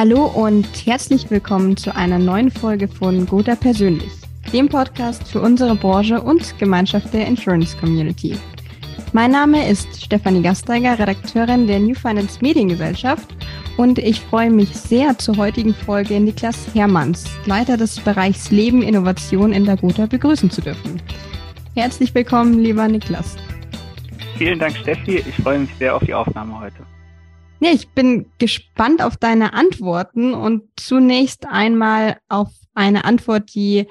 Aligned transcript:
Hallo 0.00 0.24
und 0.24 0.66
herzlich 0.86 1.30
willkommen 1.30 1.76
zu 1.76 1.94
einer 1.94 2.18
neuen 2.18 2.50
Folge 2.50 2.88
von 2.88 3.26
Gotha 3.26 3.54
Persönlich, 3.54 4.10
dem 4.50 4.66
Podcast 4.66 5.28
für 5.28 5.42
unsere 5.42 5.74
Branche 5.74 6.22
und 6.22 6.58
Gemeinschaft 6.58 7.12
der 7.12 7.26
Insurance 7.26 7.76
Community. 7.76 8.34
Mein 9.12 9.32
Name 9.32 9.68
ist 9.68 10.02
Stefanie 10.02 10.40
Gasteiger, 10.40 10.98
Redakteurin 10.98 11.66
der 11.66 11.80
New 11.80 11.94
Finance 11.94 12.38
Mediengesellschaft 12.40 13.28
und 13.76 13.98
ich 13.98 14.20
freue 14.20 14.48
mich 14.48 14.74
sehr 14.74 15.18
zur 15.18 15.36
heutigen 15.36 15.74
Folge 15.74 16.18
Niklas 16.18 16.74
Hermanns, 16.74 17.26
Leiter 17.44 17.76
des 17.76 18.00
Bereichs 18.00 18.50
Leben 18.50 18.80
Innovation 18.80 19.52
in 19.52 19.66
der 19.66 19.76
Gotha, 19.76 20.06
begrüßen 20.06 20.50
zu 20.50 20.62
dürfen. 20.62 21.02
Herzlich 21.74 22.14
willkommen, 22.14 22.58
lieber 22.58 22.88
Niklas. 22.88 23.36
Vielen 24.38 24.58
Dank, 24.58 24.78
Steffi. 24.78 25.16
Ich 25.16 25.34
freue 25.42 25.58
mich 25.58 25.74
sehr 25.78 25.94
auf 25.94 26.02
die 26.02 26.14
Aufnahme 26.14 26.58
heute. 26.58 26.86
Ja, 27.60 27.72
ich 27.72 27.90
bin 27.90 28.26
gespannt 28.38 29.02
auf 29.02 29.18
deine 29.18 29.52
Antworten 29.52 30.32
und 30.32 30.64
zunächst 30.76 31.46
einmal 31.46 32.18
auf 32.28 32.48
eine 32.74 33.04
Antwort, 33.04 33.54
die 33.54 33.86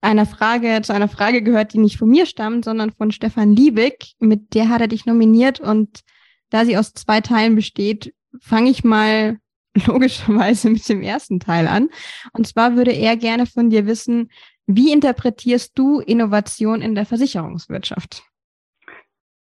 einer 0.00 0.26
Frage, 0.26 0.80
zu 0.82 0.92
einer 0.92 1.08
Frage 1.08 1.42
gehört, 1.42 1.72
die 1.72 1.78
nicht 1.78 1.98
von 1.98 2.08
mir 2.08 2.26
stammt, 2.26 2.64
sondern 2.64 2.90
von 2.92 3.12
Stefan 3.12 3.54
Liebig. 3.54 4.14
Mit 4.18 4.54
der 4.54 4.68
hat 4.68 4.80
er 4.80 4.88
dich 4.88 5.06
nominiert 5.06 5.60
und 5.60 6.00
da 6.50 6.64
sie 6.64 6.76
aus 6.76 6.92
zwei 6.94 7.20
Teilen 7.20 7.54
besteht, 7.54 8.12
fange 8.40 8.70
ich 8.70 8.82
mal 8.82 9.38
logischerweise 9.86 10.70
mit 10.70 10.88
dem 10.88 11.02
ersten 11.02 11.38
Teil 11.38 11.68
an. 11.68 11.88
Und 12.32 12.48
zwar 12.48 12.74
würde 12.74 12.92
er 12.92 13.16
gerne 13.16 13.46
von 13.46 13.70
dir 13.70 13.86
wissen, 13.86 14.30
wie 14.66 14.92
interpretierst 14.92 15.72
du 15.76 16.00
Innovation 16.00 16.82
in 16.82 16.94
der 16.94 17.06
Versicherungswirtschaft? 17.06 18.24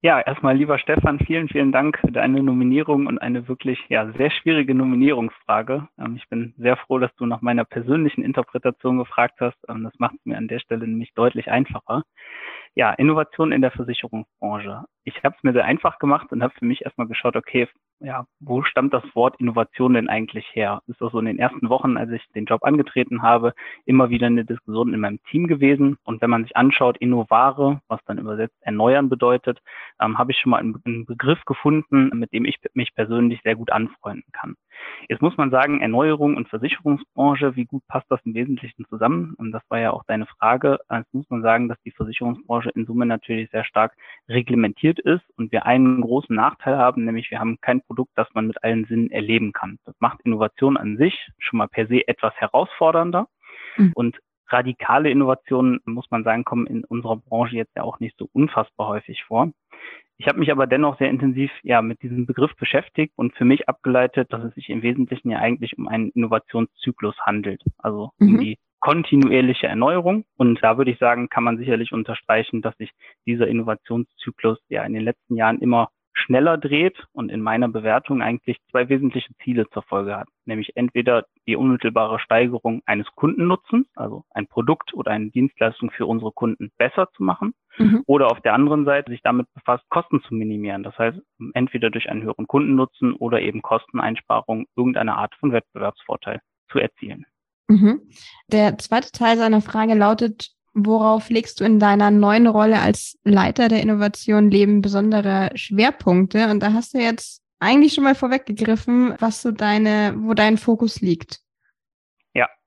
Ja, 0.05 0.21
erstmal 0.21 0.55
lieber 0.55 0.77
Stefan, 0.77 1.17
vielen, 1.17 1.49
vielen 1.49 1.71
Dank 1.71 1.97
für 1.97 2.11
deine 2.11 2.43
Nominierung 2.43 3.07
und 3.07 3.17
eine 3.17 3.47
wirklich 3.47 3.79
ja, 3.89 4.11
sehr 4.11 4.29
schwierige 4.29 4.75
Nominierungsfrage. 4.75 5.87
Ähm, 5.97 6.15
ich 6.15 6.29
bin 6.29 6.53
sehr 6.59 6.77
froh, 6.77 6.99
dass 6.99 7.09
du 7.15 7.25
nach 7.25 7.41
meiner 7.41 7.65
persönlichen 7.65 8.23
Interpretation 8.23 8.99
gefragt 8.99 9.41
hast. 9.41 9.57
Ähm, 9.67 9.83
das 9.83 9.97
macht 9.97 10.13
es 10.19 10.25
mir 10.27 10.37
an 10.37 10.47
der 10.47 10.59
Stelle 10.59 10.87
nämlich 10.87 11.15
deutlich 11.15 11.49
einfacher. 11.49 12.03
Ja, 12.77 12.91
Innovation 12.91 13.53
in 13.53 13.61
der 13.61 13.71
Versicherungsbranche. 13.71 14.83
Ich 15.05 15.23
habe 15.23 15.33
es 15.37 15.43
mir 15.43 15.53
sehr 15.53 15.63
einfach 15.63 15.97
gemacht 15.97 16.31
und 16.33 16.43
habe 16.43 16.53
für 16.59 16.65
mich 16.65 16.83
erstmal 16.83 17.07
geschaut, 17.07 17.37
okay, 17.37 17.69
ja, 18.01 18.25
wo 18.41 18.63
stammt 18.63 18.93
das 18.93 19.03
Wort 19.13 19.39
Innovation 19.39 19.93
denn 19.93 20.09
eigentlich 20.09 20.45
her? 20.53 20.81
Ist 20.87 20.99
das 20.99 21.13
so 21.13 21.19
in 21.19 21.25
den 21.25 21.39
ersten 21.39 21.69
Wochen, 21.69 21.95
als 21.95 22.11
ich 22.11 22.21
den 22.35 22.45
Job 22.45 22.65
angetreten 22.65 23.21
habe, 23.21 23.53
immer 23.85 24.09
wieder 24.09 24.27
eine 24.27 24.43
Diskussion 24.43 24.93
in 24.93 24.99
meinem 24.99 25.23
Team 25.29 25.47
gewesen. 25.47 25.97
Und 26.03 26.21
wenn 26.21 26.29
man 26.29 26.43
sich 26.43 26.57
anschaut, 26.57 26.97
Innovare, 26.97 27.79
was 27.87 28.03
dann 28.05 28.17
übersetzt 28.17 28.57
erneuern 28.61 29.07
bedeutet, 29.07 29.59
ähm, 30.01 30.17
habe 30.17 30.31
ich 30.31 30.39
schon 30.39 30.49
mal 30.49 30.59
einen, 30.59 30.81
einen 30.85 31.05
Begriff 31.05 31.45
gefunden, 31.45 32.09
mit 32.19 32.33
dem 32.33 32.43
ich 32.43 32.59
mich 32.73 32.93
persönlich 32.93 33.39
sehr 33.43 33.55
gut 33.55 33.71
anfreunden 33.71 34.31
kann. 34.33 34.55
Jetzt 35.07 35.21
muss 35.21 35.37
man 35.37 35.51
sagen, 35.51 35.81
Erneuerung 35.81 36.35
und 36.35 36.49
Versicherungsbranche, 36.49 37.55
wie 37.55 37.65
gut 37.65 37.83
passt 37.87 38.09
das 38.09 38.19
im 38.25 38.33
Wesentlichen 38.33 38.85
zusammen? 38.85 39.33
Und 39.37 39.51
das 39.51 39.63
war 39.69 39.79
ja 39.79 39.91
auch 39.91 40.03
deine 40.05 40.25
Frage. 40.25 40.79
Jetzt 40.91 41.13
muss 41.13 41.29
man 41.29 41.41
sagen, 41.41 41.69
dass 41.69 41.79
die 41.85 41.91
Versicherungsbranche 41.91 42.64
in 42.69 42.85
Summe 42.85 43.05
natürlich 43.05 43.49
sehr 43.51 43.65
stark 43.65 43.93
reglementiert 44.29 44.99
ist 44.99 45.23
und 45.37 45.51
wir 45.51 45.65
einen 45.65 46.01
großen 46.01 46.35
Nachteil 46.35 46.77
haben, 46.77 47.05
nämlich 47.05 47.31
wir 47.31 47.39
haben 47.39 47.59
kein 47.61 47.81
Produkt, 47.81 48.11
das 48.15 48.27
man 48.33 48.47
mit 48.47 48.63
allen 48.63 48.85
Sinnen 48.85 49.11
erleben 49.11 49.53
kann. 49.53 49.79
Das 49.85 49.95
macht 49.99 50.21
Innovation 50.23 50.77
an 50.77 50.97
sich 50.97 51.29
schon 51.37 51.57
mal 51.57 51.67
per 51.67 51.87
se 51.87 52.07
etwas 52.07 52.33
herausfordernder. 52.35 53.27
Mhm. 53.77 53.91
Und 53.95 54.19
radikale 54.49 55.09
Innovationen, 55.09 55.79
muss 55.85 56.09
man 56.11 56.23
sagen, 56.23 56.43
kommen 56.43 56.67
in 56.67 56.83
unserer 56.83 57.17
Branche 57.17 57.55
jetzt 57.55 57.75
ja 57.75 57.83
auch 57.83 57.99
nicht 57.99 58.15
so 58.17 58.29
unfassbar 58.31 58.87
häufig 58.87 59.23
vor. 59.23 59.51
Ich 60.17 60.27
habe 60.27 60.39
mich 60.39 60.51
aber 60.51 60.65
dennoch 60.65 60.97
sehr 60.97 61.09
intensiv 61.09 61.51
ja 61.63 61.81
mit 61.81 62.01
diesem 62.01 62.25
Begriff 62.25 62.55
beschäftigt 62.55 63.13
und 63.17 63.35
für 63.35 63.43
mich 63.43 63.67
abgeleitet, 63.67 64.31
dass 64.31 64.43
es 64.43 64.53
sich 64.55 64.69
im 64.69 64.81
Wesentlichen 64.81 65.29
ja 65.29 65.39
eigentlich 65.39 65.77
um 65.77 65.87
einen 65.87 66.09
Innovationszyklus 66.11 67.17
handelt, 67.21 67.61
also 67.77 68.11
mhm. 68.17 68.27
um 68.27 68.39
die 68.39 68.57
kontinuierliche 68.85 69.65
Erneuerung. 69.65 70.25
Und 70.37 70.61
da 70.61 70.77
würde 70.77 70.91
ich 70.91 70.99
sagen, 70.99 71.27
kann 71.27 71.43
man 71.43 71.57
sicherlich 71.57 71.91
unterstreichen, 71.91 72.61
dass 72.61 72.77
sich 72.77 72.91
dieser 73.25 73.47
Innovationszyklus 73.47 74.59
ja 74.69 74.83
in 74.83 74.93
den 74.93 75.01
letzten 75.01 75.35
Jahren 75.35 75.57
immer 75.57 75.89
schneller 76.13 76.59
dreht 76.59 76.95
und 77.11 77.31
in 77.31 77.41
meiner 77.41 77.67
Bewertung 77.67 78.21
eigentlich 78.21 78.59
zwei 78.69 78.87
wesentliche 78.87 79.33
Ziele 79.43 79.67
zur 79.71 79.81
Folge 79.81 80.15
hat. 80.15 80.27
Nämlich 80.45 80.73
entweder 80.75 81.25
die 81.47 81.55
unmittelbare 81.55 82.19
Steigerung 82.19 82.83
eines 82.85 83.07
Kundennutzens, 83.15 83.87
also 83.95 84.23
ein 84.29 84.45
Produkt 84.45 84.93
oder 84.93 85.09
eine 85.09 85.31
Dienstleistung 85.31 85.89
für 85.89 86.05
unsere 86.05 86.31
Kunden 86.31 86.69
besser 86.77 87.09
zu 87.17 87.23
machen, 87.23 87.55
mhm. 87.79 88.03
oder 88.05 88.27
auf 88.27 88.39
der 88.41 88.53
anderen 88.53 88.85
Seite 88.85 89.11
sich 89.11 89.23
damit 89.23 89.51
befasst, 89.55 89.83
Kosten 89.89 90.21
zu 90.21 90.35
minimieren. 90.35 90.83
Das 90.83 90.95
heißt, 90.99 91.17
entweder 91.55 91.89
durch 91.89 92.07
einen 92.07 92.21
höheren 92.21 92.45
Kundennutzen 92.45 93.13
oder 93.13 93.41
eben 93.41 93.63
Kosteneinsparung 93.63 94.67
irgendeine 94.75 95.17
Art 95.17 95.33
von 95.39 95.51
Wettbewerbsvorteil 95.51 96.39
zu 96.69 96.77
erzielen. 96.77 97.25
Mhm. 97.67 98.01
Der 98.51 98.77
zweite 98.77 99.11
Teil 99.11 99.37
seiner 99.37 99.61
Frage 99.61 99.95
lautet, 99.95 100.55
Worauf 100.77 101.29
legst 101.29 101.61
du 101.61 101.63
in 101.63 101.79
deiner 101.79 102.11
neuen 102.11 102.47
Rolle 102.47 102.81
als 102.81 103.17
Leiter 103.23 103.69
der 103.69 103.81
Innovation 103.81 104.51
Leben 104.51 104.81
besondere 104.81 105.49
Schwerpunkte? 105.55 106.49
Und 106.49 106.59
da 106.59 106.73
hast 106.73 106.93
du 106.93 106.97
jetzt 106.99 107.41
eigentlich 107.59 107.93
schon 107.93 108.03
mal 108.03 108.13
vorweggegriffen, 108.13 109.15
was 109.19 109.41
so 109.41 109.51
deine, 109.51 110.13
wo 110.17 110.33
dein 110.33 110.57
Fokus 110.57 110.99
liegt. 110.99 111.39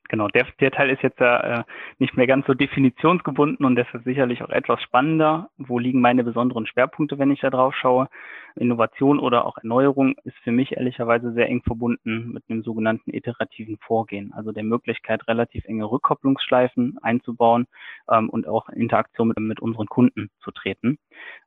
Genau. 0.09 0.29
Der, 0.29 0.47
der 0.61 0.71
Teil 0.71 0.91
ist 0.91 1.03
jetzt 1.03 1.21
ja 1.21 1.61
äh, 1.61 1.65
nicht 1.99 2.17
mehr 2.17 2.27
ganz 2.27 2.47
so 2.47 2.55
definitionsgebunden 2.55 3.65
und 3.65 3.77
deshalb 3.77 4.05
sicherlich 4.05 4.43
auch 4.43 4.51
etwas 4.51 4.83
spannender. 4.83 5.51
Wo 5.59 5.79
liegen 5.79 6.01
meine 6.01 6.25
besonderen 6.25 6.67
Schwerpunkte, 6.67 7.19
wenn 7.19 7.31
ich 7.31 7.41
da 7.41 7.51
drauf 7.51 7.75
schaue? 7.75 8.09
Innovation 8.57 9.19
oder 9.21 9.47
auch 9.47 9.59
Erneuerung 9.59 10.17
ist 10.25 10.37
für 10.39 10.51
mich 10.51 10.73
ehrlicherweise 10.73 11.33
sehr 11.33 11.49
eng 11.49 11.63
verbunden 11.63 12.33
mit 12.33 12.43
einem 12.49 12.63
sogenannten 12.63 13.15
iterativen 13.15 13.79
Vorgehen, 13.79 14.33
also 14.33 14.53
der 14.53 14.65
Möglichkeit, 14.65 15.29
relativ 15.29 15.65
enge 15.67 15.85
Rückkopplungsschleifen 15.85 16.99
einzubauen 17.03 17.67
ähm, 18.11 18.29
und 18.29 18.49
auch 18.49 18.69
in 18.71 18.83
Interaktion 18.83 19.29
mit, 19.29 19.39
mit 19.39 19.61
unseren 19.61 19.87
Kunden 19.87 20.31
zu 20.41 20.51
treten. 20.51 20.99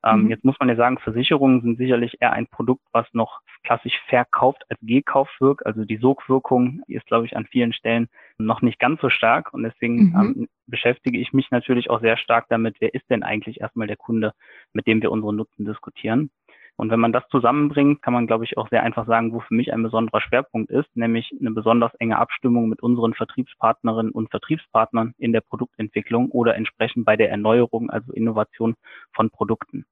Ähm, 0.04 0.24
mhm. 0.24 0.30
Jetzt 0.30 0.46
muss 0.46 0.56
man 0.60 0.70
ja 0.70 0.76
sagen, 0.76 1.00
Versicherungen 1.00 1.62
sind 1.62 1.78
sicherlich 1.78 2.18
eher 2.22 2.34
ein 2.34 2.48
Produkt, 2.48 2.84
was 2.92 3.08
noch 3.14 3.42
klassisch 3.64 4.00
verkauft 4.08 4.64
als 4.70 4.80
gekauft 4.82 5.40
wirkt. 5.40 5.66
Also 5.66 5.86
die 5.86 5.98
Sogwirkung 5.98 6.82
ist, 6.88 7.06
glaube 7.08 7.26
ich, 7.26 7.36
an 7.36 7.46
vielen 7.46 7.74
Stellen 7.74 8.10
noch 8.46 8.62
nicht 8.62 8.80
ganz 8.80 9.02
so 9.02 9.10
stark 9.10 9.54
und 9.54 9.64
deswegen 9.64 10.10
mhm. 10.10 10.16
ähm, 10.16 10.48
beschäftige 10.68 11.20
ich 11.20 11.34
mich 11.34 11.52
natürlich 11.52 11.90
auch 11.90 12.02
sehr 12.02 12.18
stark 12.18 12.46
damit, 12.50 12.78
wer 12.80 12.94
ist 12.94 13.10
denn 13.10 13.24
eigentlich 13.24 13.62
erstmal 13.62 13.88
der 13.88 13.98
Kunde, 13.98 14.34
mit 14.74 14.88
dem 14.88 15.02
wir 15.02 15.12
unsere 15.12 15.34
Nutzen 15.34 15.66
diskutieren. 15.66 16.32
Und 16.78 16.90
wenn 16.90 17.00
man 17.00 17.14
das 17.14 17.28
zusammenbringt, 17.30 18.02
kann 18.02 18.14
man, 18.14 18.28
glaube 18.28 18.46
ich, 18.46 18.58
auch 18.58 18.70
sehr 18.70 18.82
einfach 18.82 19.06
sagen, 19.06 19.34
wo 19.34 19.42
für 19.42 19.54
mich 19.54 19.72
ein 19.72 19.84
besonderer 19.84 20.22
Schwerpunkt 20.22 20.72
ist, 20.72 20.88
nämlich 20.96 21.32
eine 21.40 21.52
besonders 21.52 21.94
enge 21.96 22.18
Abstimmung 22.18 22.70
mit 22.70 22.82
unseren 22.82 23.14
Vertriebspartnerinnen 23.14 24.12
und 24.12 24.32
Vertriebspartnern 24.32 25.14
in 25.18 25.32
der 25.32 25.42
Produktentwicklung 25.42 26.32
oder 26.32 26.56
entsprechend 26.56 27.06
bei 27.06 27.18
der 27.18 27.30
Erneuerung, 27.30 27.90
also 27.90 28.12
Innovation 28.14 28.76
von 29.14 29.30
Produkten. 29.30 29.86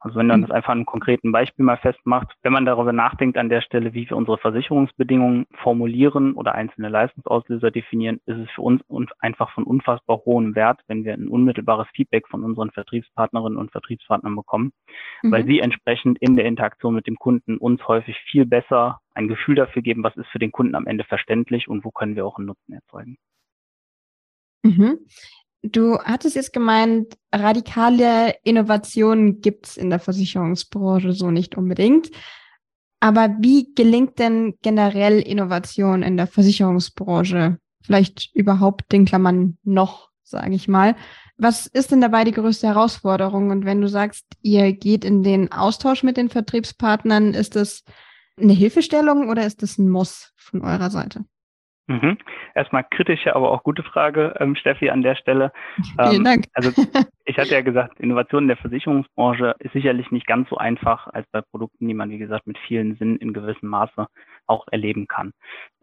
Also 0.00 0.16
wenn 0.18 0.28
man 0.28 0.40
mhm. 0.40 0.46
das 0.46 0.50
einfach 0.52 0.70
an 0.70 0.78
einem 0.78 0.86
konkreten 0.86 1.32
Beispiel 1.32 1.64
mal 1.64 1.76
festmacht, 1.76 2.32
wenn 2.42 2.52
man 2.52 2.64
darüber 2.64 2.92
nachdenkt 2.92 3.36
an 3.36 3.48
der 3.48 3.62
Stelle, 3.62 3.94
wie 3.94 4.08
wir 4.08 4.16
unsere 4.16 4.38
Versicherungsbedingungen 4.38 5.46
formulieren 5.62 6.34
oder 6.34 6.54
einzelne 6.54 6.88
Leistungsauslöser 6.88 7.70
definieren, 7.70 8.20
ist 8.26 8.38
es 8.38 8.50
für 8.50 8.62
uns 8.62 9.10
einfach 9.18 9.50
von 9.52 9.64
unfassbar 9.64 10.18
hohem 10.24 10.54
Wert, 10.54 10.80
wenn 10.86 11.04
wir 11.04 11.14
ein 11.14 11.28
unmittelbares 11.28 11.88
Feedback 11.94 12.28
von 12.28 12.44
unseren 12.44 12.70
Vertriebspartnerinnen 12.70 13.58
und 13.58 13.72
Vertriebspartnern 13.72 14.36
bekommen, 14.36 14.72
mhm. 15.22 15.32
weil 15.32 15.44
sie 15.46 15.58
entsprechend 15.58 16.18
in 16.20 16.36
der 16.36 16.44
Interaktion 16.44 16.94
mit 16.94 17.08
dem 17.08 17.16
Kunden 17.16 17.56
uns 17.56 17.86
häufig 17.88 18.16
viel 18.30 18.46
besser 18.46 19.00
ein 19.14 19.26
Gefühl 19.26 19.56
dafür 19.56 19.82
geben, 19.82 20.04
was 20.04 20.16
ist 20.16 20.28
für 20.28 20.38
den 20.38 20.52
Kunden 20.52 20.76
am 20.76 20.86
Ende 20.86 21.02
verständlich 21.02 21.68
und 21.68 21.84
wo 21.84 21.90
können 21.90 22.14
wir 22.14 22.24
auch 22.24 22.38
einen 22.38 22.46
Nutzen 22.46 22.72
erzeugen. 22.72 23.18
Mhm. 24.62 24.98
Du 25.62 25.98
hattest 25.98 26.36
jetzt 26.36 26.52
gemeint, 26.52 27.16
radikale 27.32 28.34
Innovationen 28.44 29.40
gibt's 29.40 29.76
in 29.76 29.90
der 29.90 29.98
Versicherungsbranche 29.98 31.12
so 31.12 31.30
nicht 31.30 31.56
unbedingt. 31.56 32.10
Aber 33.00 33.36
wie 33.40 33.74
gelingt 33.74 34.18
denn 34.18 34.54
generell 34.62 35.20
Innovation 35.20 36.02
in 36.02 36.16
der 36.16 36.26
Versicherungsbranche? 36.26 37.58
Vielleicht 37.82 38.34
überhaupt 38.34 38.92
den 38.92 39.04
Klammern 39.04 39.58
noch, 39.62 40.10
sage 40.22 40.54
ich 40.54 40.68
mal. 40.68 40.96
Was 41.36 41.66
ist 41.66 41.92
denn 41.92 42.00
dabei 42.00 42.24
die 42.24 42.32
größte 42.32 42.66
Herausforderung? 42.66 43.50
Und 43.50 43.64
wenn 43.64 43.80
du 43.80 43.88
sagst, 43.88 44.26
ihr 44.42 44.72
geht 44.72 45.04
in 45.04 45.22
den 45.22 45.52
Austausch 45.52 46.02
mit 46.02 46.16
den 46.16 46.28
Vertriebspartnern, 46.28 47.34
ist 47.34 47.56
das 47.56 47.84
eine 48.38 48.52
Hilfestellung 48.52 49.28
oder 49.28 49.46
ist 49.46 49.62
das 49.62 49.78
ein 49.78 49.88
Muss 49.88 50.32
von 50.36 50.62
eurer 50.62 50.90
Seite? 50.90 51.24
Mhm. 51.88 52.18
Erstmal 52.54 52.84
kritische, 52.84 53.34
aber 53.34 53.50
auch 53.50 53.62
gute 53.62 53.82
Frage, 53.82 54.34
ähm, 54.38 54.54
Steffi, 54.56 54.90
an 54.90 55.02
der 55.02 55.16
Stelle. 55.16 55.52
Vielen 55.96 56.16
ähm, 56.16 56.24
Dank. 56.24 56.44
Also 56.52 56.70
ich 57.24 57.38
hatte 57.38 57.52
ja 57.52 57.62
gesagt, 57.62 57.98
Innovation 57.98 58.44
in 58.44 58.48
der 58.48 58.58
Versicherungsbranche 58.58 59.56
ist 59.58 59.72
sicherlich 59.72 60.10
nicht 60.10 60.26
ganz 60.26 60.50
so 60.50 60.58
einfach 60.58 61.06
als 61.08 61.26
bei 61.32 61.40
Produkten, 61.40 61.88
die 61.88 61.94
man, 61.94 62.10
wie 62.10 62.18
gesagt, 62.18 62.46
mit 62.46 62.58
vielen 62.58 62.96
Sinnen 62.96 63.16
in 63.16 63.32
gewissem 63.32 63.70
Maße 63.70 64.06
auch 64.48 64.66
erleben 64.70 65.06
kann. 65.06 65.32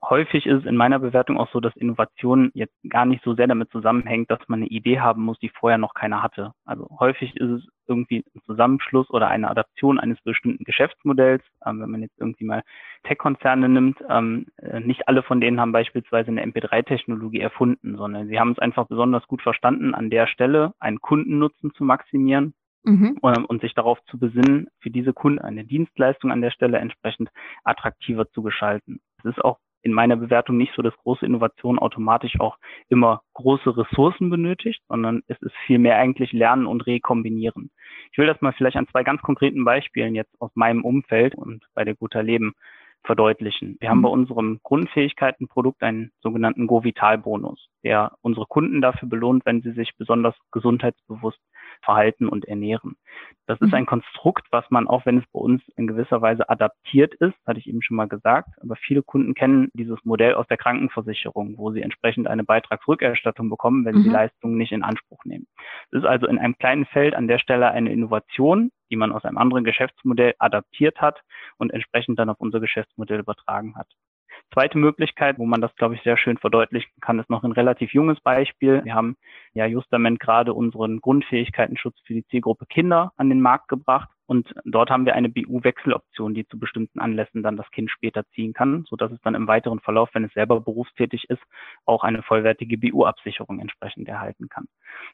Häufig 0.07 0.45
ist 0.45 0.59
es 0.59 0.65
in 0.65 0.75
meiner 0.75 0.99
Bewertung 0.99 1.39
auch 1.39 1.49
so, 1.51 1.59
dass 1.59 1.75
Innovation 1.75 2.51
jetzt 2.53 2.75
gar 2.89 3.05
nicht 3.05 3.23
so 3.23 3.33
sehr 3.33 3.47
damit 3.47 3.71
zusammenhängt, 3.71 4.29
dass 4.29 4.39
man 4.47 4.59
eine 4.59 4.67
Idee 4.67 4.99
haben 4.99 5.23
muss, 5.23 5.39
die 5.39 5.49
vorher 5.49 5.79
noch 5.79 5.95
keiner 5.95 6.21
hatte. 6.21 6.51
Also 6.63 6.87
häufig 6.99 7.35
ist 7.37 7.49
es 7.49 7.67
irgendwie 7.87 8.23
ein 8.35 8.41
Zusammenschluss 8.45 9.09
oder 9.09 9.29
eine 9.29 9.49
Adaption 9.49 9.99
eines 9.99 10.21
bestimmten 10.21 10.63
Geschäftsmodells. 10.63 11.43
Ähm, 11.65 11.81
wenn 11.81 11.89
man 11.89 12.01
jetzt 12.01 12.19
irgendwie 12.19 12.45
mal 12.45 12.61
Tech-Konzerne 13.03 13.67
nimmt, 13.67 13.97
ähm, 14.07 14.45
äh, 14.57 14.79
nicht 14.79 15.07
alle 15.07 15.23
von 15.23 15.41
denen 15.41 15.59
haben 15.59 15.71
beispielsweise 15.71 16.29
eine 16.29 16.45
MP3-Technologie 16.45 17.39
erfunden, 17.39 17.97
sondern 17.97 18.27
sie 18.27 18.39
haben 18.39 18.51
es 18.51 18.59
einfach 18.59 18.87
besonders 18.87 19.25
gut 19.27 19.41
verstanden, 19.41 19.95
an 19.95 20.11
der 20.11 20.27
Stelle 20.27 20.73
einen 20.79 21.01
Kundennutzen 21.01 21.73
zu 21.73 21.83
maximieren 21.83 22.53
mhm. 22.85 23.17
und, 23.21 23.45
und 23.45 23.61
sich 23.61 23.73
darauf 23.73 23.99
zu 24.05 24.17
besinnen, 24.17 24.67
für 24.79 24.89
diese 24.89 25.13
Kunden 25.13 25.39
eine 25.39 25.65
Dienstleistung 25.65 26.31
an 26.31 26.41
der 26.41 26.51
Stelle 26.51 26.77
entsprechend 26.77 27.29
attraktiver 27.63 28.29
zu 28.29 28.41
gestalten. 28.43 28.99
Es 29.19 29.25
ist 29.25 29.43
auch 29.43 29.59
in 29.85 29.93
meiner 29.93 30.15
Bewertung 30.15 30.57
nicht 30.57 30.73
so, 30.75 30.81
dass 30.81 30.97
große 30.97 31.25
Innovation 31.25 31.77
automatisch 31.77 32.39
auch 32.39 32.57
immer 32.89 33.21
große 33.35 33.77
Ressourcen 33.77 34.31
benötigt, 34.31 34.81
sondern 34.87 35.21
es 35.27 35.39
ist 35.41 35.53
vielmehr 35.67 35.97
eigentlich 35.97 36.33
Lernen 36.33 36.65
und 36.65 36.87
Rekombinieren. 36.87 37.69
Ich 38.11 38.17
will 38.17 38.25
das 38.25 38.41
mal 38.41 38.53
vielleicht 38.53 38.77
an 38.77 38.87
zwei 38.87 39.03
ganz 39.03 39.21
konkreten 39.21 39.63
Beispielen 39.63 40.15
jetzt 40.15 40.33
aus 40.39 40.49
meinem 40.55 40.83
Umfeld 40.83 41.35
und 41.35 41.63
bei 41.75 41.85
der 41.85 41.93
Guter 41.93 42.23
Leben 42.23 42.55
verdeutlichen. 43.05 43.77
Wir 43.79 43.89
haben 43.89 44.01
bei 44.01 44.09
mhm. 44.09 44.21
unserem 44.21 44.59
Grundfähigkeitenprodukt 44.63 45.83
einen 45.83 46.11
sogenannten 46.21 46.65
Go-Vital-Bonus, 46.65 47.69
der 47.83 48.13
unsere 48.21 48.47
Kunden 48.47 48.81
dafür 48.81 49.07
belohnt, 49.07 49.45
wenn 49.45 49.61
sie 49.61 49.73
sich 49.73 49.91
besonders 49.99 50.35
gesundheitsbewusst 50.51 51.39
verhalten 51.81 52.27
und 52.27 52.45
ernähren. 52.45 52.95
Das 53.47 53.61
ist 53.61 53.67
mhm. 53.67 53.75
ein 53.75 53.85
Konstrukt, 53.85 54.47
was 54.51 54.65
man, 54.69 54.87
auch 54.87 55.05
wenn 55.05 55.19
es 55.19 55.25
bei 55.31 55.39
uns 55.39 55.61
in 55.75 55.87
gewisser 55.87 56.21
Weise 56.21 56.49
adaptiert 56.49 57.13
ist, 57.15 57.35
hatte 57.45 57.59
ich 57.59 57.67
eben 57.67 57.81
schon 57.81 57.97
mal 57.97 58.07
gesagt, 58.07 58.49
aber 58.61 58.75
viele 58.75 59.03
Kunden 59.03 59.35
kennen 59.35 59.69
dieses 59.73 60.03
Modell 60.03 60.33
aus 60.33 60.47
der 60.47 60.57
Krankenversicherung, 60.57 61.57
wo 61.57 61.71
sie 61.71 61.81
entsprechend 61.81 62.27
eine 62.27 62.43
Beitragsrückerstattung 62.43 63.49
bekommen, 63.49 63.85
wenn 63.85 63.95
mhm. 63.95 64.03
sie 64.03 64.09
Leistungen 64.09 64.57
nicht 64.57 64.71
in 64.71 64.83
Anspruch 64.83 65.23
nehmen. 65.25 65.47
Es 65.91 65.99
ist 65.99 66.05
also 66.05 66.25
in 66.27 66.39
einem 66.39 66.57
kleinen 66.57 66.85
Feld 66.85 67.13
an 67.13 67.27
der 67.27 67.39
Stelle 67.39 67.69
eine 67.69 67.91
Innovation, 67.91 68.71
die 68.89 68.95
man 68.95 69.11
aus 69.11 69.25
einem 69.25 69.37
anderen 69.37 69.63
Geschäftsmodell 69.63 70.33
adaptiert 70.39 70.99
hat 70.99 71.21
und 71.57 71.71
entsprechend 71.71 72.17
dann 72.17 72.29
auf 72.29 72.39
unser 72.39 72.59
Geschäftsmodell 72.59 73.19
übertragen 73.19 73.75
hat. 73.75 73.87
Zweite 74.53 74.77
Möglichkeit, 74.77 75.37
wo 75.37 75.45
man 75.45 75.61
das, 75.61 75.75
glaube 75.75 75.95
ich, 75.95 76.01
sehr 76.03 76.17
schön 76.17 76.37
verdeutlichen 76.37 76.91
kann, 77.01 77.19
ist 77.19 77.29
noch 77.29 77.43
ein 77.43 77.51
relativ 77.51 77.93
junges 77.93 78.19
Beispiel. 78.21 78.83
Wir 78.83 78.95
haben 78.95 79.17
ja 79.53 79.65
justament 79.65 80.19
gerade 80.19 80.53
unseren 80.53 81.01
Grundfähigkeitenschutz 81.01 81.95
für 82.05 82.13
die 82.13 82.25
Zielgruppe 82.27 82.65
Kinder 82.65 83.11
an 83.17 83.29
den 83.29 83.41
Markt 83.41 83.67
gebracht. 83.67 84.09
Und 84.27 84.53
dort 84.65 84.89
haben 84.89 85.05
wir 85.05 85.15
eine 85.15 85.29
BU-Wechseloption, 85.29 86.33
die 86.33 86.47
zu 86.47 86.57
bestimmten 86.57 86.99
Anlässen 86.99 87.43
dann 87.43 87.57
das 87.57 87.69
Kind 87.71 87.91
später 87.91 88.23
ziehen 88.33 88.53
kann, 88.53 88.85
so 88.89 88.95
dass 88.95 89.11
es 89.11 89.21
dann 89.21 89.35
im 89.35 89.47
weiteren 89.47 89.79
Verlauf, 89.79 90.09
wenn 90.13 90.23
es 90.23 90.33
selber 90.33 90.61
berufstätig 90.61 91.29
ist, 91.29 91.41
auch 91.85 92.03
eine 92.03 92.23
vollwertige 92.23 92.77
BU-Absicherung 92.77 93.59
entsprechend 93.59 94.07
erhalten 94.07 94.49
kann. 94.49 94.65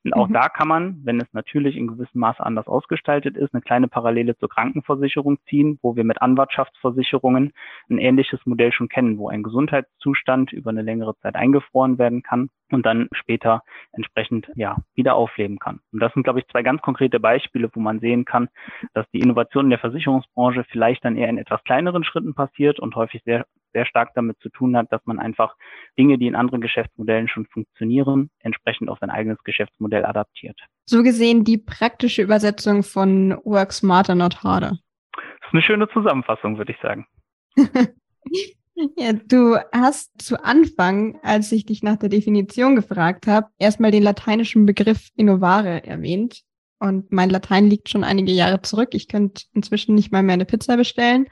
Und 0.03 0.13
auch 0.13 0.29
mhm. 0.29 0.33
da 0.33 0.49
kann 0.49 0.67
man, 0.67 1.01
wenn 1.03 1.19
es 1.19 1.31
natürlich 1.33 1.75
in 1.75 1.87
gewissem 1.87 2.21
Maße 2.21 2.43
anders 2.43 2.67
ausgestaltet 2.67 3.35
ist, 3.35 3.53
eine 3.53 3.61
kleine 3.61 3.87
Parallele 3.87 4.37
zur 4.37 4.49
Krankenversicherung 4.49 5.39
ziehen, 5.49 5.77
wo 5.81 5.95
wir 5.95 6.03
mit 6.03 6.21
Anwartschaftsversicherungen 6.21 7.51
ein 7.89 7.97
ähnliches 7.97 8.39
Modell 8.45 8.71
schon 8.71 8.89
kennen, 8.89 9.17
wo 9.17 9.29
ein 9.29 9.43
Gesundheitszustand 9.43 10.53
über 10.53 10.69
eine 10.69 10.83
längere 10.83 11.17
Zeit 11.17 11.35
eingefroren 11.35 11.97
werden 11.97 12.23
kann 12.23 12.49
und 12.73 12.85
dann 12.85 13.07
später 13.13 13.63
entsprechend 13.91 14.51
ja 14.55 14.77
wieder 14.95 15.15
aufleben 15.15 15.59
kann. 15.59 15.79
Und 15.91 15.99
das 16.01 16.13
sind, 16.13 16.23
glaube 16.23 16.39
ich, 16.39 16.47
zwei 16.47 16.63
ganz 16.63 16.81
konkrete 16.81 17.19
Beispiele, 17.19 17.69
wo 17.73 17.79
man 17.79 17.99
sehen 17.99 18.25
kann, 18.25 18.49
dass 18.93 19.05
die 19.11 19.19
Innovation 19.19 19.65
in 19.65 19.71
der 19.71 19.79
Versicherungsbranche 19.79 20.65
vielleicht 20.69 21.03
dann 21.05 21.17
eher 21.17 21.29
in 21.29 21.37
etwas 21.37 21.63
kleineren 21.63 22.03
Schritten 22.03 22.33
passiert 22.33 22.79
und 22.79 22.95
häufig 22.95 23.21
sehr 23.23 23.45
sehr 23.73 23.85
stark 23.85 24.13
damit 24.15 24.37
zu 24.39 24.49
tun 24.49 24.75
hat, 24.75 24.91
dass 24.91 24.99
man 25.05 25.19
einfach 25.19 25.55
Dinge, 25.97 26.17
die 26.17 26.27
in 26.27 26.35
anderen 26.35 26.61
Geschäftsmodellen 26.61 27.27
schon 27.27 27.45
funktionieren, 27.45 28.29
entsprechend 28.39 28.89
auf 28.89 28.99
sein 28.99 29.09
eigenes 29.09 29.41
Geschäftsmodell 29.43 30.05
adaptiert. 30.05 30.59
So 30.85 31.03
gesehen 31.03 31.43
die 31.43 31.57
praktische 31.57 32.21
Übersetzung 32.21 32.83
von 32.83 33.37
Work 33.43 33.71
Smarter, 33.71 34.15
Not 34.15 34.43
Harder. 34.43 34.77
Das 35.13 35.47
ist 35.47 35.53
eine 35.53 35.61
schöne 35.61 35.89
Zusammenfassung, 35.89 36.57
würde 36.57 36.73
ich 36.73 36.79
sagen. 36.81 37.07
Ja, 38.97 39.13
du 39.13 39.57
hast 39.71 40.11
zu 40.21 40.43
Anfang, 40.43 41.19
als 41.23 41.51
ich 41.51 41.65
dich 41.65 41.83
nach 41.83 41.97
der 41.97 42.09
Definition 42.09 42.75
gefragt 42.75 43.27
habe, 43.27 43.47
erstmal 43.57 43.91
den 43.91 44.03
lateinischen 44.03 44.65
Begriff 44.65 45.09
innovare 45.15 45.85
erwähnt. 45.85 46.41
Und 46.79 47.11
mein 47.11 47.29
Latein 47.29 47.69
liegt 47.69 47.89
schon 47.89 48.03
einige 48.03 48.31
Jahre 48.31 48.61
zurück. 48.61 48.89
Ich 48.93 49.07
könnte 49.07 49.43
inzwischen 49.53 49.93
nicht 49.93 50.11
mal 50.11 50.23
mehr 50.23 50.33
eine 50.33 50.45
Pizza 50.45 50.77
bestellen. 50.77 51.27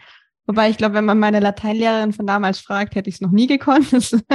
Wobei 0.45 0.69
ich 0.69 0.77
glaube, 0.77 0.95
wenn 0.95 1.05
man 1.05 1.19
meine 1.19 1.39
Lateinlehrerin 1.39 2.13
von 2.13 2.27
damals 2.27 2.59
fragt, 2.59 2.95
hätte 2.95 3.09
ich 3.09 3.15
es 3.15 3.21
noch 3.21 3.31
nie 3.31 3.47
gekonnt. 3.47 3.91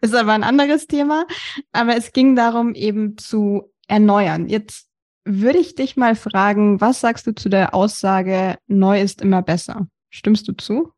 Das 0.00 0.12
ist 0.12 0.16
aber 0.16 0.32
ein 0.32 0.44
anderes 0.44 0.86
Thema. 0.86 1.26
Aber 1.72 1.96
es 1.96 2.12
ging 2.12 2.36
darum, 2.36 2.74
eben 2.74 3.18
zu 3.18 3.72
erneuern. 3.88 4.48
Jetzt 4.48 4.88
würde 5.24 5.58
ich 5.58 5.74
dich 5.74 5.96
mal 5.96 6.14
fragen, 6.14 6.80
was 6.80 7.00
sagst 7.00 7.26
du 7.26 7.34
zu 7.34 7.48
der 7.48 7.74
Aussage, 7.74 8.58
neu 8.68 9.00
ist 9.00 9.20
immer 9.20 9.42
besser? 9.42 9.88
Stimmst 10.08 10.46
du 10.46 10.52
zu? 10.52 10.92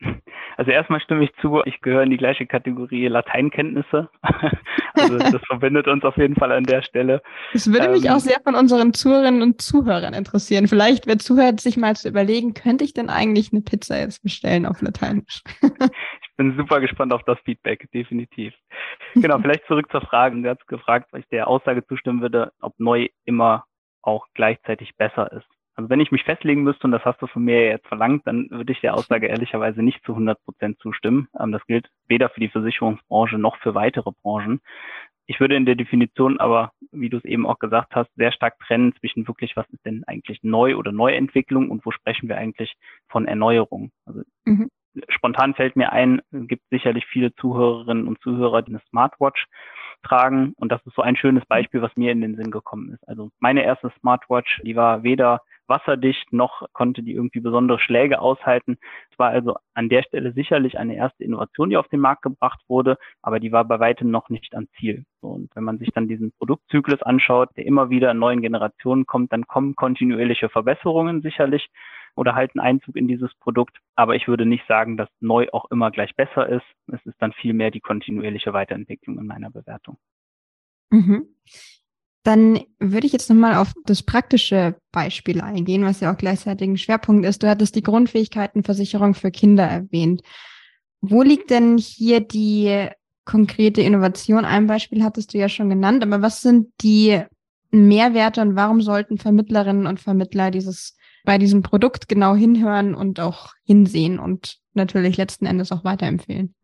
Also 0.58 0.72
erstmal 0.72 1.00
stimme 1.00 1.22
ich 1.22 1.30
zu, 1.40 1.62
ich 1.66 1.80
gehöre 1.82 2.02
in 2.02 2.10
die 2.10 2.16
gleiche 2.16 2.44
Kategorie 2.44 3.06
Lateinkenntnisse. 3.06 4.10
also 4.94 5.16
das 5.16 5.40
verbindet 5.46 5.86
uns 5.86 6.02
auf 6.02 6.16
jeden 6.16 6.34
Fall 6.34 6.50
an 6.50 6.64
der 6.64 6.82
Stelle. 6.82 7.22
Es 7.54 7.72
würde 7.72 7.86
ähm, 7.86 7.92
mich 7.92 8.10
auch 8.10 8.18
sehr 8.18 8.40
von 8.42 8.56
unseren 8.56 8.92
Zuhörerinnen 8.92 9.40
und 9.40 9.62
Zuhörern 9.62 10.14
interessieren. 10.14 10.66
Vielleicht, 10.66 11.06
wer 11.06 11.18
zuhört, 11.18 11.60
sich 11.60 11.76
mal 11.76 11.94
zu 11.94 12.08
überlegen, 12.08 12.54
könnte 12.54 12.82
ich 12.82 12.92
denn 12.92 13.08
eigentlich 13.08 13.52
eine 13.52 13.62
Pizza 13.62 14.00
jetzt 14.00 14.24
bestellen 14.24 14.66
auf 14.66 14.82
Lateinisch? 14.82 15.44
ich 15.62 16.36
bin 16.36 16.56
super 16.56 16.80
gespannt 16.80 17.12
auf 17.12 17.22
das 17.22 17.38
Feedback, 17.44 17.88
definitiv. 17.94 18.52
Genau, 19.14 19.38
vielleicht 19.38 19.64
zurück 19.68 19.86
zur 19.92 20.00
Frage. 20.00 20.42
Du 20.42 20.48
hast 20.50 20.66
gefragt, 20.66 21.12
weil 21.12 21.20
ich 21.20 21.28
der 21.28 21.46
Aussage 21.46 21.86
zustimmen 21.86 22.20
würde, 22.20 22.50
ob 22.60 22.74
neu 22.80 23.06
immer 23.24 23.64
auch 24.02 24.26
gleichzeitig 24.34 24.96
besser 24.96 25.30
ist. 25.30 25.46
Also 25.78 25.90
wenn 25.90 26.00
ich 26.00 26.10
mich 26.10 26.24
festlegen 26.24 26.64
müsste, 26.64 26.88
und 26.88 26.90
das 26.90 27.04
hast 27.04 27.22
du 27.22 27.28
von 27.28 27.44
mir 27.44 27.66
jetzt 27.68 27.86
verlangt, 27.86 28.26
dann 28.26 28.50
würde 28.50 28.72
ich 28.72 28.80
der 28.80 28.94
Aussage 28.94 29.28
ehrlicherweise 29.28 29.80
nicht 29.80 30.04
zu 30.04 30.10
100 30.10 30.44
Prozent 30.44 30.80
zustimmen. 30.80 31.28
Ähm, 31.38 31.52
das 31.52 31.64
gilt 31.66 31.88
weder 32.08 32.30
für 32.30 32.40
die 32.40 32.48
Versicherungsbranche 32.48 33.38
noch 33.38 33.56
für 33.58 33.76
weitere 33.76 34.10
Branchen. 34.10 34.60
Ich 35.26 35.38
würde 35.38 35.54
in 35.54 35.66
der 35.66 35.76
Definition 35.76 36.40
aber, 36.40 36.72
wie 36.90 37.10
du 37.10 37.18
es 37.18 37.24
eben 37.24 37.46
auch 37.46 37.60
gesagt 37.60 37.94
hast, 37.94 38.12
sehr 38.16 38.32
stark 38.32 38.58
trennen 38.58 38.92
zwischen 38.98 39.28
wirklich, 39.28 39.56
was 39.56 39.70
ist 39.70 39.86
denn 39.86 40.02
eigentlich 40.08 40.40
neu 40.42 40.74
oder 40.74 40.90
Neuentwicklung 40.90 41.70
und 41.70 41.86
wo 41.86 41.92
sprechen 41.92 42.28
wir 42.28 42.38
eigentlich 42.38 42.74
von 43.08 43.28
Erneuerung. 43.28 43.92
Also 44.04 44.22
mhm. 44.46 44.70
spontan 45.10 45.54
fällt 45.54 45.76
mir 45.76 45.92
ein, 45.92 46.22
es 46.32 46.48
gibt 46.48 46.64
sicherlich 46.70 47.06
viele 47.06 47.32
Zuhörerinnen 47.36 48.08
und 48.08 48.20
Zuhörer, 48.20 48.62
die 48.62 48.72
eine 48.72 48.82
Smartwatch 48.88 49.46
tragen. 50.02 50.54
Und 50.56 50.72
das 50.72 50.84
ist 50.86 50.96
so 50.96 51.02
ein 51.02 51.14
schönes 51.14 51.46
Beispiel, 51.46 51.82
was 51.82 51.94
mir 51.94 52.10
in 52.10 52.20
den 52.20 52.34
Sinn 52.34 52.50
gekommen 52.50 52.94
ist. 52.94 53.08
Also 53.08 53.30
meine 53.38 53.62
erste 53.62 53.92
Smartwatch, 54.00 54.60
die 54.64 54.74
war 54.74 55.04
weder 55.04 55.40
wasserdicht, 55.68 56.32
noch 56.32 56.66
konnte 56.72 57.02
die 57.02 57.12
irgendwie 57.12 57.40
besondere 57.40 57.78
Schläge 57.78 58.20
aushalten. 58.20 58.78
Es 59.10 59.18
war 59.18 59.30
also 59.30 59.56
an 59.74 59.88
der 59.88 60.02
Stelle 60.02 60.32
sicherlich 60.32 60.78
eine 60.78 60.96
erste 60.96 61.24
Innovation, 61.24 61.70
die 61.70 61.76
auf 61.76 61.88
den 61.88 62.00
Markt 62.00 62.22
gebracht 62.22 62.60
wurde, 62.68 62.98
aber 63.22 63.40
die 63.40 63.52
war 63.52 63.64
bei 63.64 63.80
weitem 63.80 64.10
noch 64.10 64.28
nicht 64.28 64.54
am 64.54 64.68
Ziel. 64.78 65.04
Und 65.20 65.54
wenn 65.54 65.64
man 65.64 65.78
sich 65.78 65.90
dann 65.92 66.08
diesen 66.08 66.32
Produktzyklus 66.32 67.02
anschaut, 67.02 67.50
der 67.56 67.66
immer 67.66 67.90
wieder 67.90 68.10
in 68.10 68.18
neuen 68.18 68.42
Generationen 68.42 69.06
kommt, 69.06 69.32
dann 69.32 69.46
kommen 69.46 69.76
kontinuierliche 69.76 70.48
Verbesserungen 70.48 71.22
sicherlich 71.22 71.68
oder 72.14 72.34
halten 72.34 72.60
Einzug 72.60 72.96
in 72.96 73.08
dieses 73.08 73.32
Produkt. 73.36 73.78
Aber 73.94 74.16
ich 74.16 74.28
würde 74.28 74.44
nicht 74.44 74.66
sagen, 74.66 74.96
dass 74.96 75.08
neu 75.20 75.46
auch 75.52 75.70
immer 75.70 75.90
gleich 75.90 76.14
besser 76.16 76.48
ist. 76.48 76.66
Es 76.88 77.04
ist 77.06 77.20
dann 77.20 77.32
vielmehr 77.32 77.70
die 77.70 77.80
kontinuierliche 77.80 78.52
Weiterentwicklung 78.52 79.18
in 79.18 79.26
meiner 79.26 79.50
Bewertung. 79.50 79.98
Mhm. 80.90 81.28
Dann 82.24 82.60
würde 82.78 83.06
ich 83.06 83.12
jetzt 83.12 83.30
nochmal 83.30 83.54
auf 83.54 83.72
das 83.84 84.02
praktische 84.02 84.76
Beispiel 84.92 85.40
eingehen, 85.40 85.84
was 85.84 86.00
ja 86.00 86.12
auch 86.12 86.18
gleichzeitig 86.18 86.68
ein 86.68 86.76
Schwerpunkt 86.76 87.24
ist. 87.24 87.42
Du 87.42 87.48
hattest 87.48 87.74
die 87.74 87.82
Grundfähigkeitenversicherung 87.82 89.14
für 89.14 89.30
Kinder 89.30 89.64
erwähnt. 89.64 90.22
Wo 91.00 91.22
liegt 91.22 91.50
denn 91.50 91.78
hier 91.78 92.20
die 92.20 92.88
konkrete 93.24 93.82
Innovation? 93.82 94.44
Ein 94.44 94.66
Beispiel 94.66 95.04
hattest 95.04 95.32
du 95.32 95.38
ja 95.38 95.48
schon 95.48 95.70
genannt, 95.70 96.02
aber 96.02 96.22
was 96.22 96.42
sind 96.42 96.68
die 96.82 97.22
Mehrwerte 97.70 98.40
und 98.40 98.56
warum 98.56 98.80
sollten 98.80 99.18
Vermittlerinnen 99.18 99.86
und 99.86 100.00
Vermittler 100.00 100.50
dieses 100.50 100.96
bei 101.24 101.38
diesem 101.38 101.62
Produkt 101.62 102.08
genau 102.08 102.34
hinhören 102.34 102.94
und 102.94 103.20
auch 103.20 103.52
hinsehen 103.64 104.18
und 104.18 104.58
natürlich 104.72 105.16
letzten 105.16 105.46
Endes 105.46 105.72
auch 105.72 105.84
weiterempfehlen? 105.84 106.54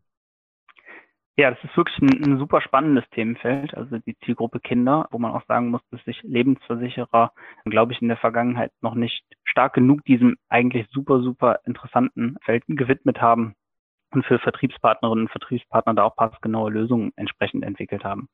Ja, 1.37 1.51
das 1.51 1.65
ist 1.65 1.77
wirklich 1.77 1.99
ein, 1.99 2.23
ein, 2.25 2.39
super 2.39 2.61
spannendes 2.61 3.05
Themenfeld, 3.11 3.75
also 3.77 3.99
die 3.99 4.17
Zielgruppe 4.25 4.61
Kinder, 4.61 5.09
wo 5.11 5.19
man 5.19 5.33
auch 5.33 5.45
sagen 5.47 5.69
muss, 5.71 5.81
dass 5.91 6.05
sich 6.05 6.23
Lebensversicherer, 6.23 7.33
glaube 7.65 7.93
ich, 7.93 8.01
in 8.01 8.07
der 8.07 8.17
Vergangenheit 8.17 8.71
noch 8.83 8.95
nicht 8.95 9.25
stark 9.43 9.73
genug 9.75 10.05
diesem 10.05 10.37
eigentlich 10.49 10.87
super, 10.93 11.23
super 11.23 11.59
interessanten 11.65 12.37
Feld 12.43 12.63
gewidmet 12.69 13.21
haben 13.21 13.57
und 14.13 14.25
für 14.25 14.39
Vertriebspartnerinnen 14.39 15.25
und 15.25 15.31
Vertriebspartner 15.33 15.95
da 15.95 16.05
auch 16.05 16.15
passgenaue 16.15 16.71
Lösungen 16.71 17.13
entsprechend 17.17 17.65
entwickelt 17.65 18.05
haben. 18.05 18.29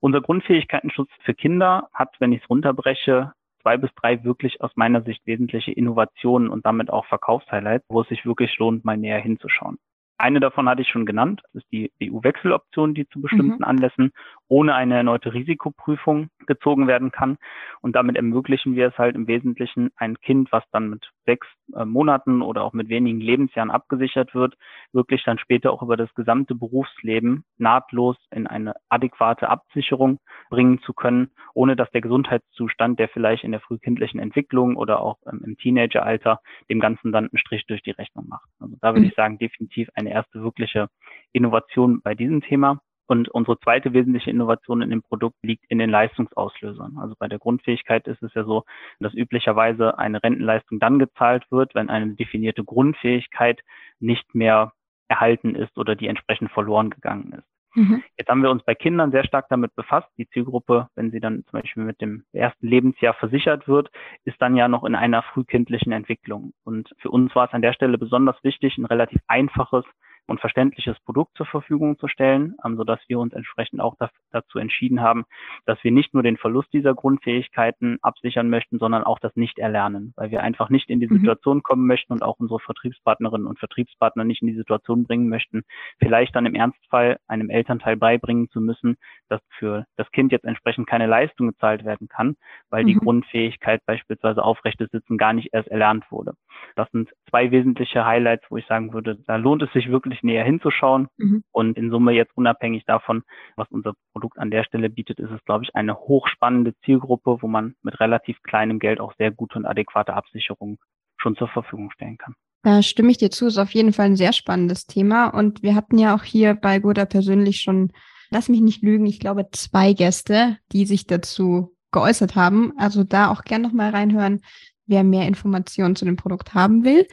Unser 0.00 0.22
Grundfähigkeitenschutz 0.22 1.10
für 1.24 1.34
Kinder 1.34 1.90
hat, 1.92 2.16
wenn 2.20 2.32
ich 2.32 2.42
es 2.42 2.48
runterbreche, 2.48 3.34
zwei 3.60 3.76
bis 3.76 3.90
drei 3.96 4.24
wirklich 4.24 4.62
aus 4.62 4.70
meiner 4.76 5.02
Sicht 5.02 5.26
wesentliche 5.26 5.72
Innovationen 5.72 6.48
und 6.48 6.64
damit 6.64 6.88
auch 6.90 7.04
Verkaufshighlights, 7.04 7.84
wo 7.90 8.00
es 8.00 8.08
sich 8.08 8.24
wirklich 8.24 8.56
lohnt, 8.58 8.86
mal 8.86 8.96
näher 8.96 9.20
hinzuschauen. 9.20 9.78
Eine 10.20 10.38
davon 10.38 10.68
hatte 10.68 10.82
ich 10.82 10.88
schon 10.88 11.06
genannt, 11.06 11.40
das 11.54 11.62
ist 11.62 11.72
die 11.72 11.90
EU-Wechseloption, 12.02 12.92
die 12.92 13.08
zu 13.08 13.22
bestimmten 13.22 13.58
mhm. 13.58 13.64
Anlässen 13.64 14.12
ohne 14.48 14.74
eine 14.74 14.96
erneute 14.96 15.32
Risikoprüfung 15.32 16.28
gezogen 16.46 16.86
werden 16.86 17.10
kann. 17.10 17.38
Und 17.80 17.96
damit 17.96 18.16
ermöglichen 18.16 18.74
wir 18.74 18.88
es 18.88 18.98
halt 18.98 19.16
im 19.16 19.26
Wesentlichen 19.26 19.90
ein 19.96 20.18
Kind, 20.20 20.52
was 20.52 20.64
dann 20.72 20.90
mit 20.90 21.10
sechs 21.24 21.46
äh, 21.74 21.84
Monaten 21.84 22.42
oder 22.42 22.62
auch 22.62 22.72
mit 22.72 22.88
wenigen 22.88 23.20
Lebensjahren 23.20 23.70
abgesichert 23.70 24.34
wird, 24.34 24.56
wirklich 24.92 25.22
dann 25.24 25.38
später 25.38 25.72
auch 25.72 25.82
über 25.82 25.96
das 25.96 26.12
gesamte 26.14 26.54
Berufsleben 26.54 27.44
nahtlos 27.58 28.16
in 28.30 28.46
eine 28.46 28.74
adäquate 28.88 29.48
Absicherung 29.48 30.18
bringen 30.50 30.80
zu 30.80 30.92
können, 30.92 31.30
ohne 31.54 31.76
dass 31.76 31.90
der 31.90 32.00
Gesundheitszustand, 32.00 32.98
der 32.98 33.08
vielleicht 33.08 33.44
in 33.44 33.52
der 33.52 33.60
frühkindlichen 33.60 34.20
Entwicklung 34.20 34.76
oder 34.76 35.00
auch 35.00 35.18
ähm, 35.30 35.42
im 35.44 35.56
Teenageralter 35.56 36.40
dem 36.68 36.80
Ganzen 36.80 37.12
dann 37.12 37.28
einen 37.28 37.38
Strich 37.38 37.66
durch 37.66 37.82
die 37.82 37.92
Rechnung 37.92 38.26
macht. 38.28 38.48
Also 38.58 38.76
da 38.80 38.88
würde 38.88 39.00
mhm. 39.00 39.06
ich 39.08 39.14
sagen, 39.14 39.38
definitiv 39.38 39.88
eine 39.94 40.10
erste 40.10 40.42
wirkliche 40.42 40.88
Innovation 41.32 42.00
bei 42.02 42.14
diesem 42.14 42.40
Thema. 42.40 42.80
Und 43.10 43.28
unsere 43.28 43.58
zweite 43.58 43.92
wesentliche 43.92 44.30
Innovation 44.30 44.82
in 44.82 44.90
dem 44.90 45.02
Produkt 45.02 45.34
liegt 45.42 45.64
in 45.68 45.78
den 45.78 45.90
Leistungsauslösern. 45.90 46.96
Also 46.96 47.16
bei 47.18 47.26
der 47.26 47.40
Grundfähigkeit 47.40 48.06
ist 48.06 48.22
es 48.22 48.32
ja 48.34 48.44
so, 48.44 48.62
dass 49.00 49.14
üblicherweise 49.14 49.98
eine 49.98 50.22
Rentenleistung 50.22 50.78
dann 50.78 51.00
gezahlt 51.00 51.44
wird, 51.50 51.74
wenn 51.74 51.90
eine 51.90 52.14
definierte 52.14 52.62
Grundfähigkeit 52.62 53.62
nicht 53.98 54.32
mehr 54.36 54.74
erhalten 55.08 55.56
ist 55.56 55.76
oder 55.76 55.96
die 55.96 56.06
entsprechend 56.06 56.52
verloren 56.52 56.90
gegangen 56.90 57.32
ist. 57.32 57.48
Mhm. 57.74 58.04
Jetzt 58.16 58.28
haben 58.28 58.44
wir 58.44 58.50
uns 58.52 58.62
bei 58.62 58.76
Kindern 58.76 59.10
sehr 59.10 59.24
stark 59.24 59.46
damit 59.48 59.74
befasst. 59.74 60.08
Die 60.16 60.28
Zielgruppe, 60.28 60.86
wenn 60.94 61.10
sie 61.10 61.18
dann 61.18 61.42
zum 61.50 61.60
Beispiel 61.60 61.82
mit 61.82 62.00
dem 62.00 62.22
ersten 62.32 62.64
Lebensjahr 62.64 63.14
versichert 63.14 63.66
wird, 63.66 63.90
ist 64.24 64.40
dann 64.40 64.54
ja 64.54 64.68
noch 64.68 64.84
in 64.84 64.94
einer 64.94 65.22
frühkindlichen 65.22 65.90
Entwicklung. 65.90 66.52
Und 66.62 66.94
für 66.98 67.10
uns 67.10 67.34
war 67.34 67.48
es 67.48 67.54
an 67.54 67.62
der 67.62 67.72
Stelle 67.72 67.98
besonders 67.98 68.36
wichtig, 68.44 68.78
ein 68.78 68.86
relativ 68.86 69.20
einfaches 69.26 69.84
und 70.30 70.40
verständliches 70.40 70.98
Produkt 71.00 71.36
zur 71.36 71.46
Verfügung 71.46 71.98
zu 71.98 72.06
stellen, 72.06 72.54
ähm, 72.64 72.76
sodass 72.76 73.00
wir 73.08 73.18
uns 73.18 73.34
entsprechend 73.34 73.80
auch 73.80 73.96
dazu 74.30 74.58
entschieden 74.58 75.00
haben, 75.00 75.24
dass 75.66 75.82
wir 75.82 75.90
nicht 75.90 76.14
nur 76.14 76.22
den 76.22 76.36
Verlust 76.36 76.72
dieser 76.72 76.94
Grundfähigkeiten 76.94 77.98
absichern 78.00 78.48
möchten, 78.48 78.78
sondern 78.78 79.02
auch 79.02 79.18
das 79.18 79.34
Nicht-Erlernen, 79.34 80.12
weil 80.16 80.30
wir 80.30 80.42
einfach 80.42 80.70
nicht 80.70 80.88
in 80.88 81.00
die 81.00 81.08
mhm. 81.08 81.18
Situation 81.18 81.62
kommen 81.62 81.86
möchten 81.86 82.12
und 82.12 82.22
auch 82.22 82.36
unsere 82.38 82.60
Vertriebspartnerinnen 82.60 83.46
und 83.46 83.58
Vertriebspartner 83.58 84.24
nicht 84.24 84.40
in 84.42 84.48
die 84.48 84.54
Situation 84.54 85.04
bringen 85.04 85.28
möchten, 85.28 85.62
vielleicht 85.98 86.36
dann 86.36 86.46
im 86.46 86.54
Ernstfall 86.54 87.18
einem 87.26 87.50
Elternteil 87.50 87.96
beibringen 87.96 88.48
zu 88.50 88.60
müssen, 88.60 88.96
dass 89.28 89.40
für 89.58 89.84
das 89.96 90.10
Kind 90.12 90.30
jetzt 90.30 90.44
entsprechend 90.44 90.86
keine 90.86 91.06
Leistung 91.06 91.48
gezahlt 91.48 91.84
werden 91.84 92.08
kann, 92.08 92.36
weil 92.70 92.84
mhm. 92.84 92.88
die 92.88 92.94
Grundfähigkeit 92.94 93.80
beispielsweise 93.84 94.44
aufrechtes 94.44 94.90
Sitzen 94.90 95.18
gar 95.18 95.32
nicht 95.32 95.48
erst 95.52 95.68
erlernt 95.68 96.04
wurde. 96.12 96.34
Das 96.76 96.88
sind 96.92 97.10
zwei 97.28 97.50
wesentliche 97.50 98.04
Highlights, 98.06 98.44
wo 98.48 98.56
ich 98.56 98.66
sagen 98.66 98.92
würde, 98.92 99.16
da 99.26 99.36
lohnt 99.36 99.62
es 99.62 99.72
sich 99.72 99.90
wirklich 99.90 100.19
wirklich 100.20 100.22
näher 100.22 100.44
hinzuschauen. 100.44 101.08
Mhm. 101.16 101.42
Und 101.52 101.76
in 101.76 101.90
Summe 101.90 102.12
jetzt 102.12 102.36
unabhängig 102.36 102.84
davon, 102.86 103.22
was 103.56 103.68
unser 103.70 103.94
Produkt 104.12 104.38
an 104.38 104.50
der 104.50 104.64
Stelle 104.64 104.90
bietet, 104.90 105.18
ist 105.18 105.30
es, 105.30 105.44
glaube 105.44 105.64
ich, 105.64 105.74
eine 105.74 105.94
hochspannende 105.94 106.74
Zielgruppe, 106.84 107.38
wo 107.40 107.48
man 107.48 107.74
mit 107.82 108.00
relativ 108.00 108.42
kleinem 108.42 108.78
Geld 108.78 109.00
auch 109.00 109.14
sehr 109.18 109.30
gute 109.30 109.58
und 109.58 109.66
adäquate 109.66 110.14
Absicherungen 110.14 110.78
schon 111.16 111.36
zur 111.36 111.48
Verfügung 111.48 111.90
stellen 111.90 112.18
kann. 112.18 112.34
Da 112.62 112.82
stimme 112.82 113.10
ich 113.10 113.18
dir 113.18 113.30
zu, 113.30 113.46
ist 113.46 113.58
auf 113.58 113.72
jeden 113.72 113.92
Fall 113.92 114.06
ein 114.06 114.16
sehr 114.16 114.32
spannendes 114.32 114.86
Thema. 114.86 115.28
Und 115.28 115.62
wir 115.62 115.74
hatten 115.74 115.98
ja 115.98 116.14
auch 116.14 116.24
hier 116.24 116.54
bei 116.54 116.78
Goda 116.78 117.06
persönlich 117.06 117.62
schon, 117.62 117.92
lass 118.30 118.48
mich 118.48 118.60
nicht 118.60 118.82
lügen, 118.82 119.06
ich 119.06 119.18
glaube 119.18 119.48
zwei 119.52 119.92
Gäste, 119.94 120.58
die 120.72 120.84
sich 120.84 121.06
dazu 121.06 121.74
geäußert 121.92 122.36
haben. 122.36 122.72
Also 122.76 123.02
da 123.02 123.30
auch 123.30 123.42
gern 123.42 123.62
nochmal 123.62 123.90
reinhören, 123.90 124.42
wer 124.86 125.04
mehr 125.04 125.26
Informationen 125.26 125.96
zu 125.96 126.04
dem 126.04 126.16
Produkt 126.16 126.54
haben 126.54 126.84
will. 126.84 127.06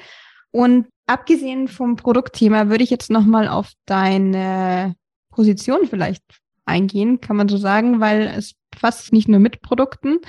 Und 0.51 0.87
abgesehen 1.07 1.67
vom 1.67 1.95
Produktthema 1.95 2.69
würde 2.69 2.83
ich 2.83 2.89
jetzt 2.89 3.09
nochmal 3.09 3.47
auf 3.47 3.71
deine 3.85 4.95
Position 5.31 5.87
vielleicht 5.89 6.23
eingehen, 6.65 7.21
kann 7.21 7.37
man 7.37 7.49
so 7.49 7.57
sagen, 7.57 7.99
weil 7.99 8.27
es 8.27 8.55
fasst 8.75 9.13
nicht 9.13 9.27
nur 9.27 9.39
mit 9.39 9.61
Produkten, 9.61 10.19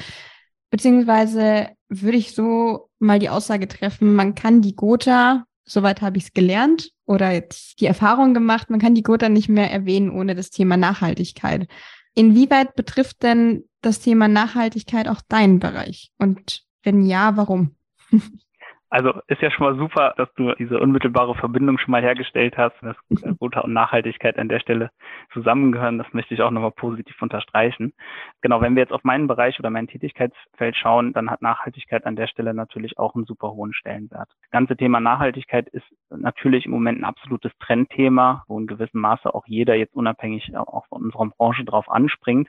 beziehungsweise 0.70 1.68
würde 1.88 2.16
ich 2.16 2.34
so 2.34 2.88
mal 2.98 3.18
die 3.18 3.28
Aussage 3.28 3.68
treffen, 3.68 4.14
man 4.14 4.34
kann 4.34 4.62
die 4.62 4.76
Gotha, 4.76 5.44
soweit 5.64 6.00
habe 6.00 6.18
ich 6.18 6.24
es 6.24 6.32
gelernt 6.32 6.92
oder 7.06 7.32
jetzt 7.32 7.80
die 7.80 7.86
Erfahrung 7.86 8.34
gemacht, 8.34 8.70
man 8.70 8.80
kann 8.80 8.94
die 8.94 9.02
Gotha 9.02 9.28
nicht 9.28 9.48
mehr 9.48 9.70
erwähnen 9.70 10.10
ohne 10.10 10.34
das 10.34 10.50
Thema 10.50 10.76
Nachhaltigkeit. 10.76 11.68
Inwieweit 12.14 12.74
betrifft 12.74 13.22
denn 13.22 13.64
das 13.80 14.00
Thema 14.00 14.28
Nachhaltigkeit 14.28 15.08
auch 15.08 15.20
deinen 15.28 15.60
Bereich? 15.60 16.10
Und 16.18 16.64
wenn 16.82 17.04
ja, 17.04 17.36
warum? 17.36 17.76
Also 18.90 19.20
ist 19.26 19.42
ja 19.42 19.50
schon 19.50 19.66
mal 19.66 19.76
super, 19.76 20.14
dass 20.16 20.32
du 20.34 20.54
diese 20.54 20.80
unmittelbare 20.80 21.34
Verbindung 21.34 21.76
schon 21.78 21.90
mal 21.90 22.02
hergestellt 22.02 22.56
hast, 22.56 22.74
dass 22.80 22.96
Gotha 23.38 23.60
und 23.60 23.74
Nachhaltigkeit 23.74 24.38
an 24.38 24.48
der 24.48 24.60
Stelle 24.60 24.90
zusammengehören. 25.32 25.98
Das 25.98 26.06
möchte 26.14 26.32
ich 26.32 26.40
auch 26.40 26.50
nochmal 26.50 26.70
positiv 26.70 27.20
unterstreichen. 27.20 27.92
Genau, 28.40 28.62
wenn 28.62 28.76
wir 28.76 28.82
jetzt 28.82 28.92
auf 28.92 29.04
meinen 29.04 29.26
Bereich 29.26 29.58
oder 29.58 29.68
mein 29.68 29.88
Tätigkeitsfeld 29.88 30.74
schauen, 30.74 31.12
dann 31.12 31.30
hat 31.30 31.42
Nachhaltigkeit 31.42 32.06
an 32.06 32.16
der 32.16 32.28
Stelle 32.28 32.54
natürlich 32.54 32.98
auch 32.98 33.14
einen 33.14 33.26
super 33.26 33.52
hohen 33.52 33.74
Stellenwert. 33.74 34.30
Das 34.40 34.50
ganze 34.50 34.76
Thema 34.76 35.00
Nachhaltigkeit 35.00 35.68
ist 35.68 35.86
natürlich 36.08 36.64
im 36.64 36.72
Moment 36.72 37.00
ein 37.00 37.04
absolutes 37.04 37.52
Trendthema, 37.58 38.44
wo 38.48 38.58
in 38.58 38.66
gewissem 38.66 39.02
Maße 39.02 39.34
auch 39.34 39.44
jeder 39.46 39.74
jetzt 39.74 39.94
unabhängig 39.94 40.56
auch 40.56 40.86
von 40.86 41.02
unserer 41.02 41.26
Branche 41.36 41.64
drauf 41.64 41.90
anspringt. 41.90 42.48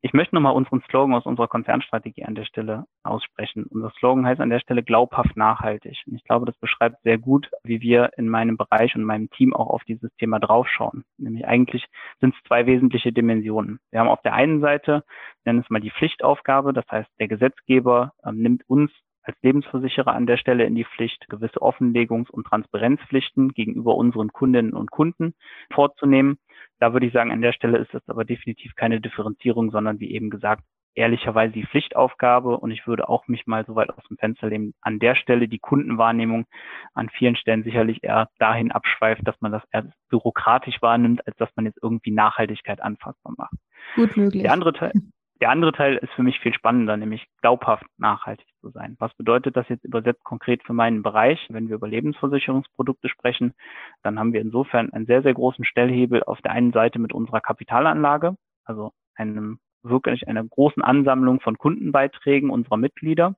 Ich 0.00 0.12
möchte 0.12 0.36
nochmal 0.36 0.54
unseren 0.54 0.80
Slogan 0.82 1.14
aus 1.14 1.26
unserer 1.26 1.48
Konzernstrategie 1.48 2.24
an 2.24 2.36
der 2.36 2.44
Stelle 2.44 2.84
aussprechen. 3.02 3.64
Unser 3.68 3.90
Slogan 3.98 4.26
heißt 4.26 4.40
an 4.40 4.50
der 4.50 4.60
Stelle 4.60 4.84
glaubhaft 4.84 5.36
nachhaltig. 5.36 6.04
Und 6.06 6.14
ich 6.14 6.22
glaube, 6.22 6.46
das 6.46 6.56
beschreibt 6.58 7.02
sehr 7.02 7.18
gut, 7.18 7.50
wie 7.64 7.80
wir 7.80 8.10
in 8.16 8.28
meinem 8.28 8.56
Bereich 8.56 8.94
und 8.94 9.02
meinem 9.02 9.28
Team 9.30 9.52
auch 9.52 9.66
auf 9.66 9.82
dieses 9.84 10.14
Thema 10.16 10.38
draufschauen. 10.38 11.04
Nämlich 11.16 11.48
eigentlich 11.48 11.84
sind 12.20 12.32
es 12.32 12.42
zwei 12.46 12.64
wesentliche 12.66 13.12
Dimensionen. 13.12 13.80
Wir 13.90 13.98
haben 13.98 14.08
auf 14.08 14.22
der 14.22 14.34
einen 14.34 14.60
Seite, 14.60 15.02
nennen 15.44 15.60
es 15.60 15.70
mal 15.70 15.80
die 15.80 15.90
Pflichtaufgabe, 15.90 16.72
das 16.72 16.86
heißt, 16.88 17.10
der 17.18 17.26
Gesetzgeber 17.26 18.12
äh, 18.22 18.30
nimmt 18.30 18.68
uns 18.68 18.92
als 19.28 19.36
Lebensversicherer 19.42 20.14
an 20.14 20.26
der 20.26 20.38
Stelle 20.38 20.64
in 20.64 20.74
die 20.74 20.86
Pflicht, 20.86 21.28
gewisse 21.28 21.60
Offenlegungs- 21.60 22.30
und 22.30 22.46
Transparenzpflichten 22.46 23.50
gegenüber 23.50 23.94
unseren 23.94 24.32
Kundinnen 24.32 24.72
und 24.72 24.90
Kunden 24.90 25.34
vorzunehmen. 25.70 26.38
Da 26.80 26.92
würde 26.92 27.06
ich 27.06 27.12
sagen, 27.12 27.32
an 27.32 27.42
der 27.42 27.52
Stelle 27.52 27.78
ist 27.78 27.92
das 27.92 28.08
aber 28.08 28.24
definitiv 28.24 28.74
keine 28.74 29.00
Differenzierung, 29.00 29.70
sondern 29.70 30.00
wie 30.00 30.10
eben 30.12 30.30
gesagt, 30.30 30.62
ehrlicherweise 30.94 31.52
die 31.52 31.66
Pflichtaufgabe 31.66 32.58
und 32.58 32.72
ich 32.72 32.86
würde 32.86 33.08
auch 33.08 33.28
mich 33.28 33.46
mal 33.46 33.64
so 33.64 33.76
weit 33.76 33.90
aus 33.90 34.02
dem 34.08 34.16
Fenster 34.16 34.48
lehnen, 34.48 34.74
an 34.80 34.98
der 34.98 35.14
Stelle 35.14 35.46
die 35.46 35.60
Kundenwahrnehmung 35.60 36.46
an 36.92 37.08
vielen 37.08 37.36
Stellen 37.36 37.62
sicherlich 37.62 38.02
eher 38.02 38.28
dahin 38.38 38.72
abschweift, 38.72 39.26
dass 39.26 39.40
man 39.40 39.52
das 39.52 39.62
eher 39.70 39.90
bürokratisch 40.08 40.82
wahrnimmt, 40.82 41.24
als 41.26 41.36
dass 41.36 41.50
man 41.54 41.66
jetzt 41.66 41.78
irgendwie 41.82 42.10
Nachhaltigkeit 42.10 42.82
anfassbar 42.82 43.32
macht. 43.36 43.54
Gut 43.94 44.16
möglich. 44.16 44.42
Der 44.42 44.52
andere 44.52 44.72
Teil, 44.72 44.92
der 45.40 45.50
andere 45.50 45.72
Teil 45.72 45.96
ist 45.96 46.12
für 46.14 46.24
mich 46.24 46.40
viel 46.40 46.52
spannender, 46.52 46.96
nämlich 46.96 47.26
glaubhaft 47.42 47.86
nachhaltig 47.96 48.47
zu 48.60 48.70
sein. 48.70 48.96
Was 48.98 49.14
bedeutet 49.14 49.56
das 49.56 49.68
jetzt 49.68 49.84
übersetzt 49.84 50.24
konkret 50.24 50.62
für 50.64 50.72
meinen 50.72 51.02
Bereich? 51.02 51.46
Wenn 51.48 51.68
wir 51.68 51.76
über 51.76 51.88
Lebensversicherungsprodukte 51.88 53.08
sprechen, 53.08 53.54
dann 54.02 54.18
haben 54.18 54.32
wir 54.32 54.40
insofern 54.40 54.92
einen 54.92 55.06
sehr, 55.06 55.22
sehr 55.22 55.34
großen 55.34 55.64
Stellhebel 55.64 56.22
auf 56.22 56.40
der 56.42 56.52
einen 56.52 56.72
Seite 56.72 56.98
mit 56.98 57.12
unserer 57.12 57.40
Kapitalanlage, 57.40 58.36
also 58.64 58.92
einem 59.14 59.58
wirklich 59.82 60.28
einer 60.28 60.44
großen 60.44 60.82
Ansammlung 60.82 61.40
von 61.40 61.58
Kundenbeiträgen 61.58 62.50
unserer 62.50 62.76
Mitglieder, 62.76 63.36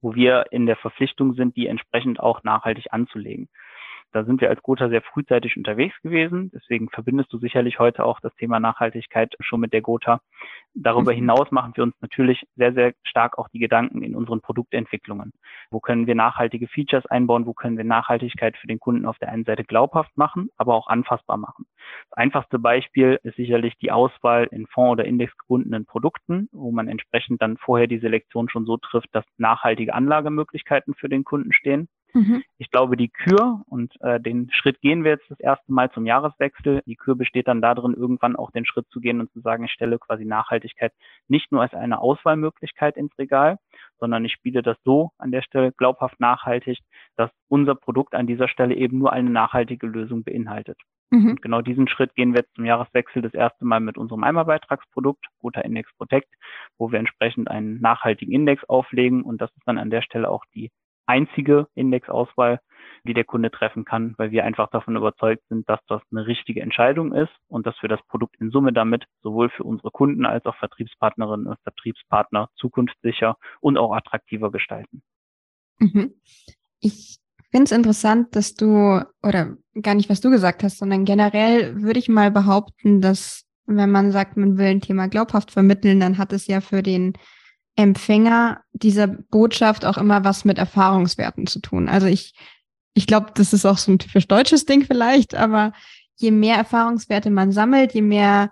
wo 0.00 0.14
wir 0.14 0.46
in 0.50 0.66
der 0.66 0.76
Verpflichtung 0.76 1.34
sind, 1.34 1.56
die 1.56 1.66
entsprechend 1.66 2.20
auch 2.20 2.42
nachhaltig 2.42 2.86
anzulegen. 2.90 3.48
Da 4.12 4.24
sind 4.24 4.40
wir 4.42 4.50
als 4.50 4.62
Gotha 4.62 4.88
sehr 4.88 5.02
frühzeitig 5.02 5.56
unterwegs 5.56 5.94
gewesen. 6.02 6.50
Deswegen 6.54 6.90
verbindest 6.90 7.32
du 7.32 7.38
sicherlich 7.38 7.78
heute 7.78 8.04
auch 8.04 8.20
das 8.20 8.34
Thema 8.36 8.60
Nachhaltigkeit 8.60 9.34
schon 9.40 9.60
mit 9.60 9.72
der 9.72 9.80
Gotha. 9.80 10.20
Darüber 10.74 11.12
mhm. 11.12 11.16
hinaus 11.16 11.50
machen 11.50 11.72
wir 11.74 11.84
uns 11.84 11.94
natürlich 12.00 12.44
sehr, 12.56 12.74
sehr 12.74 12.92
stark 13.04 13.38
auch 13.38 13.48
die 13.48 13.58
Gedanken 13.58 14.02
in 14.02 14.14
unseren 14.14 14.40
Produktentwicklungen. 14.40 15.32
Wo 15.70 15.80
können 15.80 16.06
wir 16.06 16.14
nachhaltige 16.14 16.68
Features 16.68 17.06
einbauen? 17.06 17.46
Wo 17.46 17.54
können 17.54 17.78
wir 17.78 17.84
Nachhaltigkeit 17.84 18.56
für 18.58 18.66
den 18.66 18.78
Kunden 18.80 19.06
auf 19.06 19.18
der 19.18 19.30
einen 19.30 19.44
Seite 19.44 19.64
glaubhaft 19.64 20.16
machen, 20.16 20.50
aber 20.56 20.74
auch 20.74 20.88
anfassbar 20.88 21.38
machen? 21.38 21.66
Das 22.10 22.18
einfachste 22.18 22.58
Beispiel 22.58 23.18
ist 23.22 23.36
sicherlich 23.36 23.76
die 23.78 23.92
Auswahl 23.92 24.46
in 24.50 24.66
Fonds- 24.66 24.92
oder 24.92 25.04
indexgebundenen 25.06 25.86
Produkten, 25.86 26.48
wo 26.52 26.70
man 26.70 26.88
entsprechend 26.88 27.40
dann 27.40 27.56
vorher 27.56 27.86
die 27.86 27.98
Selektion 27.98 28.48
schon 28.50 28.66
so 28.66 28.76
trifft, 28.76 29.08
dass 29.12 29.24
nachhaltige 29.38 29.94
Anlagemöglichkeiten 29.94 30.94
für 30.94 31.08
den 31.08 31.24
Kunden 31.24 31.52
stehen. 31.52 31.88
Mhm. 32.14 32.42
Ich 32.58 32.70
glaube, 32.70 32.96
die 32.96 33.08
Kür, 33.08 33.62
und 33.66 33.94
äh, 34.00 34.20
den 34.20 34.50
Schritt 34.52 34.80
gehen 34.80 35.04
wir 35.04 35.12
jetzt 35.12 35.30
das 35.30 35.40
erste 35.40 35.72
Mal 35.72 35.90
zum 35.92 36.06
Jahreswechsel, 36.06 36.82
die 36.86 36.96
Kür 36.96 37.14
besteht 37.14 37.48
dann 37.48 37.62
darin, 37.62 37.94
irgendwann 37.94 38.36
auch 38.36 38.50
den 38.50 38.66
Schritt 38.66 38.86
zu 38.90 39.00
gehen 39.00 39.20
und 39.20 39.32
zu 39.32 39.40
sagen, 39.40 39.64
ich 39.64 39.72
stelle 39.72 39.98
quasi 39.98 40.24
Nachhaltigkeit 40.24 40.92
nicht 41.28 41.50
nur 41.52 41.62
als 41.62 41.74
eine 41.74 42.00
Auswahlmöglichkeit 42.00 42.96
ins 42.96 43.16
Regal, 43.18 43.58
sondern 43.98 44.24
ich 44.24 44.32
spiele 44.32 44.62
das 44.62 44.76
so 44.84 45.10
an 45.18 45.32
der 45.32 45.42
Stelle 45.42 45.72
glaubhaft 45.72 46.20
nachhaltig, 46.20 46.78
dass 47.16 47.30
unser 47.48 47.74
Produkt 47.74 48.14
an 48.14 48.26
dieser 48.26 48.48
Stelle 48.48 48.74
eben 48.74 48.98
nur 48.98 49.12
eine 49.12 49.30
nachhaltige 49.30 49.86
Lösung 49.86 50.24
beinhaltet. 50.24 50.78
Mhm. 51.12 51.36
genau 51.42 51.60
diesen 51.60 51.88
Schritt 51.88 52.14
gehen 52.14 52.32
wir 52.32 52.40
jetzt 52.40 52.54
zum 52.54 52.64
Jahreswechsel 52.64 53.20
das 53.20 53.34
erste 53.34 53.66
Mal 53.66 53.80
mit 53.80 53.98
unserem 53.98 54.24
Einmalbeitragsprodukt, 54.24 55.26
Guter 55.40 55.62
Index 55.62 55.92
Protect, 55.98 56.28
wo 56.78 56.90
wir 56.90 56.98
entsprechend 56.98 57.50
einen 57.50 57.82
nachhaltigen 57.82 58.32
Index 58.32 58.64
auflegen. 58.64 59.22
Und 59.22 59.42
das 59.42 59.50
ist 59.50 59.62
dann 59.66 59.76
an 59.76 59.90
der 59.90 60.00
Stelle 60.00 60.30
auch 60.30 60.46
die 60.54 60.70
einzige 61.12 61.66
Indexauswahl, 61.74 62.60
die 63.04 63.12
der 63.12 63.24
Kunde 63.24 63.50
treffen 63.50 63.84
kann, 63.84 64.14
weil 64.16 64.30
wir 64.30 64.44
einfach 64.44 64.70
davon 64.70 64.96
überzeugt 64.96 65.42
sind, 65.48 65.68
dass 65.68 65.80
das 65.88 66.00
eine 66.10 66.26
richtige 66.26 66.62
Entscheidung 66.62 67.12
ist 67.12 67.32
und 67.48 67.66
dass 67.66 67.74
wir 67.82 67.88
das 67.88 68.00
Produkt 68.08 68.36
in 68.40 68.50
Summe 68.50 68.72
damit 68.72 69.04
sowohl 69.22 69.50
für 69.50 69.64
unsere 69.64 69.90
Kunden 69.90 70.24
als 70.24 70.46
auch 70.46 70.56
Vertriebspartnerinnen 70.56 71.46
und 71.46 71.58
Vertriebspartner 71.64 72.48
zukunftssicher 72.56 73.36
und 73.60 73.76
auch 73.76 73.92
attraktiver 73.94 74.50
gestalten. 74.50 75.02
Mhm. 75.78 76.14
Ich 76.80 77.18
finde 77.50 77.64
es 77.64 77.72
interessant, 77.72 78.34
dass 78.34 78.54
du, 78.54 79.02
oder 79.22 79.56
gar 79.82 79.94
nicht, 79.94 80.08
was 80.08 80.22
du 80.22 80.30
gesagt 80.30 80.62
hast, 80.62 80.78
sondern 80.78 81.04
generell 81.04 81.82
würde 81.82 81.98
ich 81.98 82.08
mal 82.08 82.30
behaupten, 82.30 83.02
dass 83.02 83.44
wenn 83.66 83.90
man 83.90 84.12
sagt, 84.12 84.36
man 84.36 84.56
will 84.56 84.66
ein 84.66 84.80
Thema 84.80 85.08
glaubhaft 85.08 85.50
vermitteln, 85.50 86.00
dann 86.00 86.18
hat 86.18 86.32
es 86.32 86.46
ja 86.46 86.60
für 86.60 86.82
den 86.82 87.12
Empfänger 87.76 88.60
dieser 88.72 89.06
Botschaft 89.06 89.84
auch 89.84 89.96
immer 89.96 90.24
was 90.24 90.44
mit 90.44 90.58
Erfahrungswerten 90.58 91.46
zu 91.46 91.60
tun. 91.60 91.88
Also 91.88 92.06
ich, 92.06 92.34
ich 92.94 93.06
glaube, 93.06 93.32
das 93.34 93.52
ist 93.52 93.64
auch 93.64 93.78
so 93.78 93.92
ein 93.92 93.98
typisch 93.98 94.28
deutsches 94.28 94.66
Ding 94.66 94.84
vielleicht, 94.84 95.34
aber 95.34 95.72
je 96.16 96.30
mehr 96.30 96.56
Erfahrungswerte 96.56 97.30
man 97.30 97.52
sammelt, 97.52 97.94
je 97.94 98.02
mehr 98.02 98.50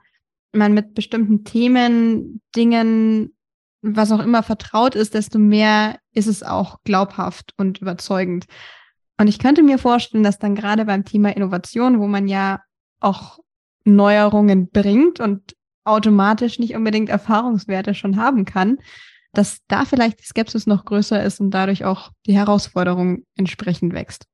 man 0.53 0.75
mit 0.75 0.95
bestimmten 0.95 1.45
Themen, 1.45 2.41
Dingen, 2.57 3.35
was 3.83 4.13
auch 4.13 4.21
immer 4.21 4.43
vertraut 4.43 4.95
ist, 4.95 5.15
desto 5.15 5.39
mehr 5.39 5.99
ist 6.13 6.27
es 6.27 6.43
auch 6.43 6.83
glaubhaft 6.85 7.55
und 7.57 7.81
überzeugend. 7.81 8.47
Und 9.19 9.29
ich 9.29 9.39
könnte 9.39 9.63
mir 9.63 9.79
vorstellen, 9.79 10.25
dass 10.25 10.39
dann 10.39 10.55
gerade 10.55 10.85
beim 10.85 11.05
Thema 11.05 11.35
Innovation, 11.37 12.01
wo 12.01 12.07
man 12.07 12.27
ja 12.27 12.63
auch 13.01 13.39
Neuerungen 13.85 14.71
bringt 14.71 15.21
und 15.21 15.55
automatisch 15.85 16.59
nicht 16.59 16.75
unbedingt 16.75 17.09
Erfahrungswerte 17.09 17.95
schon 17.95 18.17
haben 18.17 18.45
kann, 18.45 18.79
dass 19.33 19.65
da 19.69 19.85
vielleicht 19.85 20.21
die 20.21 20.25
Skepsis 20.25 20.67
noch 20.67 20.85
größer 20.85 21.23
ist 21.23 21.41
und 21.41 21.51
dadurch 21.53 21.85
auch 21.85 22.11
die 22.27 22.35
Herausforderung 22.35 23.25
entsprechend 23.37 23.93
wächst. 23.93 24.27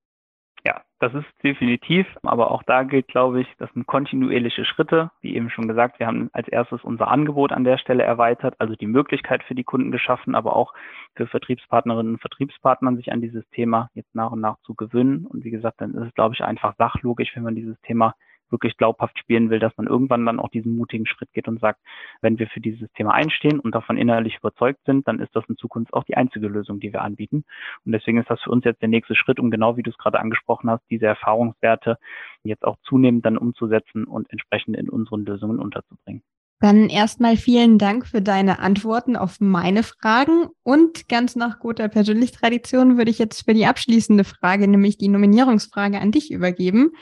Ja, 0.64 0.82
das 0.98 1.14
ist 1.14 1.26
definitiv, 1.44 2.08
aber 2.24 2.50
auch 2.50 2.64
da 2.64 2.82
gilt, 2.82 3.06
glaube 3.06 3.40
ich, 3.40 3.46
das 3.58 3.72
sind 3.72 3.86
kontinuierliche 3.86 4.64
Schritte. 4.64 5.12
Wie 5.20 5.36
eben 5.36 5.48
schon 5.48 5.68
gesagt, 5.68 6.00
wir 6.00 6.08
haben 6.08 6.28
als 6.32 6.48
erstes 6.48 6.82
unser 6.82 7.06
Angebot 7.06 7.52
an 7.52 7.62
der 7.62 7.78
Stelle 7.78 8.02
erweitert, 8.02 8.56
also 8.58 8.74
die 8.74 8.88
Möglichkeit 8.88 9.44
für 9.44 9.54
die 9.54 9.62
Kunden 9.62 9.92
geschaffen, 9.92 10.34
aber 10.34 10.56
auch 10.56 10.74
für 11.14 11.28
Vertriebspartnerinnen 11.28 12.14
und 12.14 12.20
Vertriebspartner 12.20 12.96
sich 12.96 13.12
an 13.12 13.20
dieses 13.20 13.48
Thema 13.50 13.90
jetzt 13.94 14.12
nach 14.16 14.32
und 14.32 14.40
nach 14.40 14.58
zu 14.62 14.74
gewöhnen. 14.74 15.24
Und 15.26 15.44
wie 15.44 15.50
gesagt, 15.50 15.80
dann 15.80 15.94
ist 15.94 16.08
es, 16.08 16.14
glaube 16.14 16.34
ich, 16.34 16.42
einfach 16.42 16.74
sachlogisch, 16.78 17.36
wenn 17.36 17.44
man 17.44 17.54
dieses 17.54 17.80
Thema 17.82 18.16
wirklich 18.50 18.76
glaubhaft 18.76 19.18
spielen 19.18 19.50
will, 19.50 19.58
dass 19.58 19.76
man 19.76 19.86
irgendwann 19.86 20.24
dann 20.26 20.40
auch 20.40 20.48
diesen 20.48 20.76
mutigen 20.76 21.06
Schritt 21.06 21.32
geht 21.32 21.48
und 21.48 21.60
sagt, 21.60 21.80
wenn 22.20 22.38
wir 22.38 22.46
für 22.48 22.60
dieses 22.60 22.90
Thema 22.92 23.12
einstehen 23.12 23.60
und 23.60 23.74
davon 23.74 23.96
innerlich 23.96 24.36
überzeugt 24.36 24.80
sind, 24.86 25.06
dann 25.08 25.20
ist 25.20 25.34
das 25.34 25.44
in 25.48 25.56
Zukunft 25.56 25.92
auch 25.94 26.04
die 26.04 26.16
einzige 26.16 26.48
Lösung, 26.48 26.80
die 26.80 26.92
wir 26.92 27.02
anbieten. 27.02 27.44
Und 27.84 27.92
deswegen 27.92 28.18
ist 28.18 28.30
das 28.30 28.40
für 28.40 28.50
uns 28.50 28.64
jetzt 28.64 28.82
der 28.82 28.88
nächste 28.88 29.14
Schritt, 29.14 29.40
um 29.40 29.50
genau 29.50 29.76
wie 29.76 29.82
du 29.82 29.90
es 29.90 29.98
gerade 29.98 30.20
angesprochen 30.20 30.70
hast, 30.70 30.82
diese 30.90 31.06
Erfahrungswerte 31.06 31.98
jetzt 32.42 32.64
auch 32.64 32.76
zunehmend 32.82 33.24
dann 33.26 33.38
umzusetzen 33.38 34.04
und 34.04 34.30
entsprechend 34.30 34.76
in 34.76 34.88
unseren 34.88 35.24
Lösungen 35.24 35.58
unterzubringen. 35.58 36.22
Dann 36.60 36.88
erstmal 36.88 37.36
vielen 37.36 37.76
Dank 37.76 38.06
für 38.06 38.22
deine 38.22 38.60
Antworten 38.60 39.14
auf 39.14 39.40
meine 39.40 39.82
Fragen 39.82 40.46
und 40.62 41.06
ganz 41.06 41.36
nach 41.36 41.58
guter 41.58 41.88
Persönlichtradition 41.88 42.96
würde 42.96 43.10
ich 43.10 43.18
jetzt 43.18 43.44
für 43.44 43.52
die 43.52 43.66
abschließende 43.66 44.24
Frage, 44.24 44.66
nämlich 44.66 44.96
die 44.96 45.08
Nominierungsfrage 45.08 46.00
an 46.00 46.12
dich 46.12 46.30
übergeben. 46.30 46.92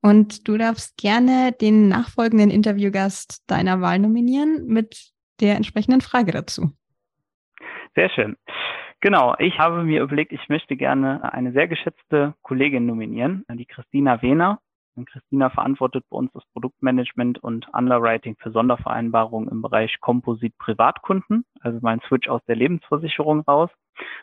Und 0.00 0.46
du 0.46 0.56
darfst 0.56 0.96
gerne 0.96 1.52
den 1.52 1.88
nachfolgenden 1.88 2.50
Interviewgast 2.50 3.42
deiner 3.50 3.80
Wahl 3.80 3.98
nominieren 3.98 4.66
mit 4.66 5.12
der 5.40 5.56
entsprechenden 5.56 6.00
Frage 6.00 6.32
dazu. 6.32 6.70
Sehr 7.94 8.10
schön. 8.10 8.36
Genau, 9.00 9.34
ich 9.38 9.58
habe 9.58 9.84
mir 9.84 10.02
überlegt, 10.02 10.32
ich 10.32 10.48
möchte 10.48 10.76
gerne 10.76 11.32
eine 11.32 11.52
sehr 11.52 11.68
geschätzte 11.68 12.34
Kollegin 12.42 12.86
nominieren, 12.86 13.44
die 13.48 13.66
Christina 13.66 14.22
Wehner. 14.22 14.60
Christina 15.06 15.50
verantwortet 15.50 16.04
bei 16.10 16.16
uns 16.16 16.30
das 16.32 16.44
Produktmanagement 16.52 17.42
und 17.42 17.68
Underwriting 17.72 18.36
für 18.38 18.50
Sondervereinbarungen 18.50 19.48
im 19.48 19.62
Bereich 19.62 20.00
Komposit 20.00 20.56
Privatkunden, 20.58 21.44
also 21.60 21.78
mein 21.82 22.00
Switch 22.08 22.28
aus 22.28 22.40
der 22.46 22.56
Lebensversicherung 22.56 23.40
raus. 23.40 23.70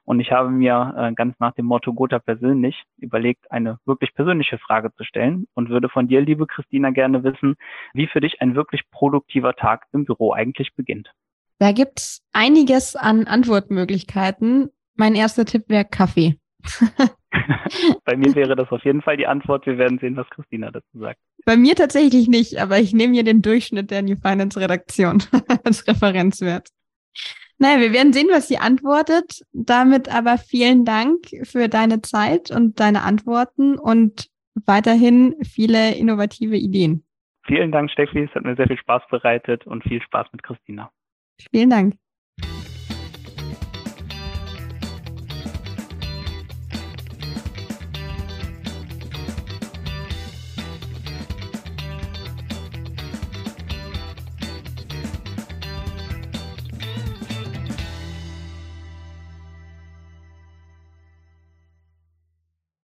Und 0.05 0.19
ich 0.19 0.31
habe 0.31 0.49
mir 0.49 0.93
äh, 0.97 1.13
ganz 1.13 1.35
nach 1.39 1.53
dem 1.53 1.65
Motto 1.65 1.93
Gotha 1.93 2.19
persönlich 2.19 2.83
überlegt, 2.97 3.51
eine 3.51 3.79
wirklich 3.85 4.13
persönliche 4.13 4.57
Frage 4.57 4.93
zu 4.95 5.03
stellen 5.03 5.47
und 5.53 5.69
würde 5.69 5.89
von 5.89 6.07
dir, 6.07 6.21
liebe 6.21 6.47
Christina, 6.47 6.91
gerne 6.91 7.23
wissen, 7.23 7.55
wie 7.93 8.07
für 8.07 8.21
dich 8.21 8.41
ein 8.41 8.55
wirklich 8.55 8.89
produktiver 8.91 9.53
Tag 9.55 9.85
im 9.91 10.05
Büro 10.05 10.33
eigentlich 10.33 10.73
beginnt. 10.75 11.11
Da 11.59 11.71
gibt's 11.71 12.21
einiges 12.33 12.95
an 12.95 13.27
Antwortmöglichkeiten. 13.27 14.69
Mein 14.95 15.15
erster 15.15 15.45
Tipp 15.45 15.65
wäre 15.67 15.85
Kaffee. 15.85 16.39
Bei 18.05 18.15
mir 18.15 18.33
wäre 18.35 18.55
das 18.55 18.69
auf 18.71 18.83
jeden 18.83 19.01
Fall 19.01 19.17
die 19.17 19.27
Antwort. 19.27 19.65
Wir 19.65 19.77
werden 19.77 19.99
sehen, 19.99 20.15
was 20.15 20.29
Christina 20.29 20.71
dazu 20.71 20.99
sagt. 20.99 21.19
Bei 21.45 21.57
mir 21.57 21.75
tatsächlich 21.75 22.27
nicht, 22.27 22.59
aber 22.59 22.79
ich 22.79 22.93
nehme 22.93 23.13
hier 23.13 23.23
den 23.23 23.41
Durchschnitt 23.41 23.91
der 23.91 24.01
New 24.01 24.15
Finance 24.15 24.59
Redaktion 24.59 25.23
als 25.63 25.87
Referenzwert. 25.87 26.69
Naja, 27.57 27.79
wir 27.79 27.93
werden 27.93 28.13
sehen, 28.13 28.27
was 28.31 28.47
sie 28.47 28.57
antwortet. 28.57 29.41
Damit 29.53 30.13
aber 30.13 30.37
vielen 30.37 30.83
Dank 30.83 31.19
für 31.43 31.69
deine 31.69 32.01
Zeit 32.01 32.51
und 32.51 32.79
deine 32.79 33.03
Antworten 33.03 33.77
und 33.77 34.27
weiterhin 34.65 35.35
viele 35.43 35.95
innovative 35.95 36.57
Ideen. 36.57 37.05
Vielen 37.45 37.71
Dank, 37.71 37.91
Steffi. 37.91 38.23
Es 38.23 38.35
hat 38.35 38.43
mir 38.43 38.55
sehr 38.55 38.67
viel 38.67 38.77
Spaß 38.77 39.03
bereitet 39.09 39.67
und 39.67 39.83
viel 39.83 40.01
Spaß 40.01 40.27
mit 40.31 40.43
Christina. 40.43 40.91
Vielen 41.51 41.69
Dank. 41.69 41.95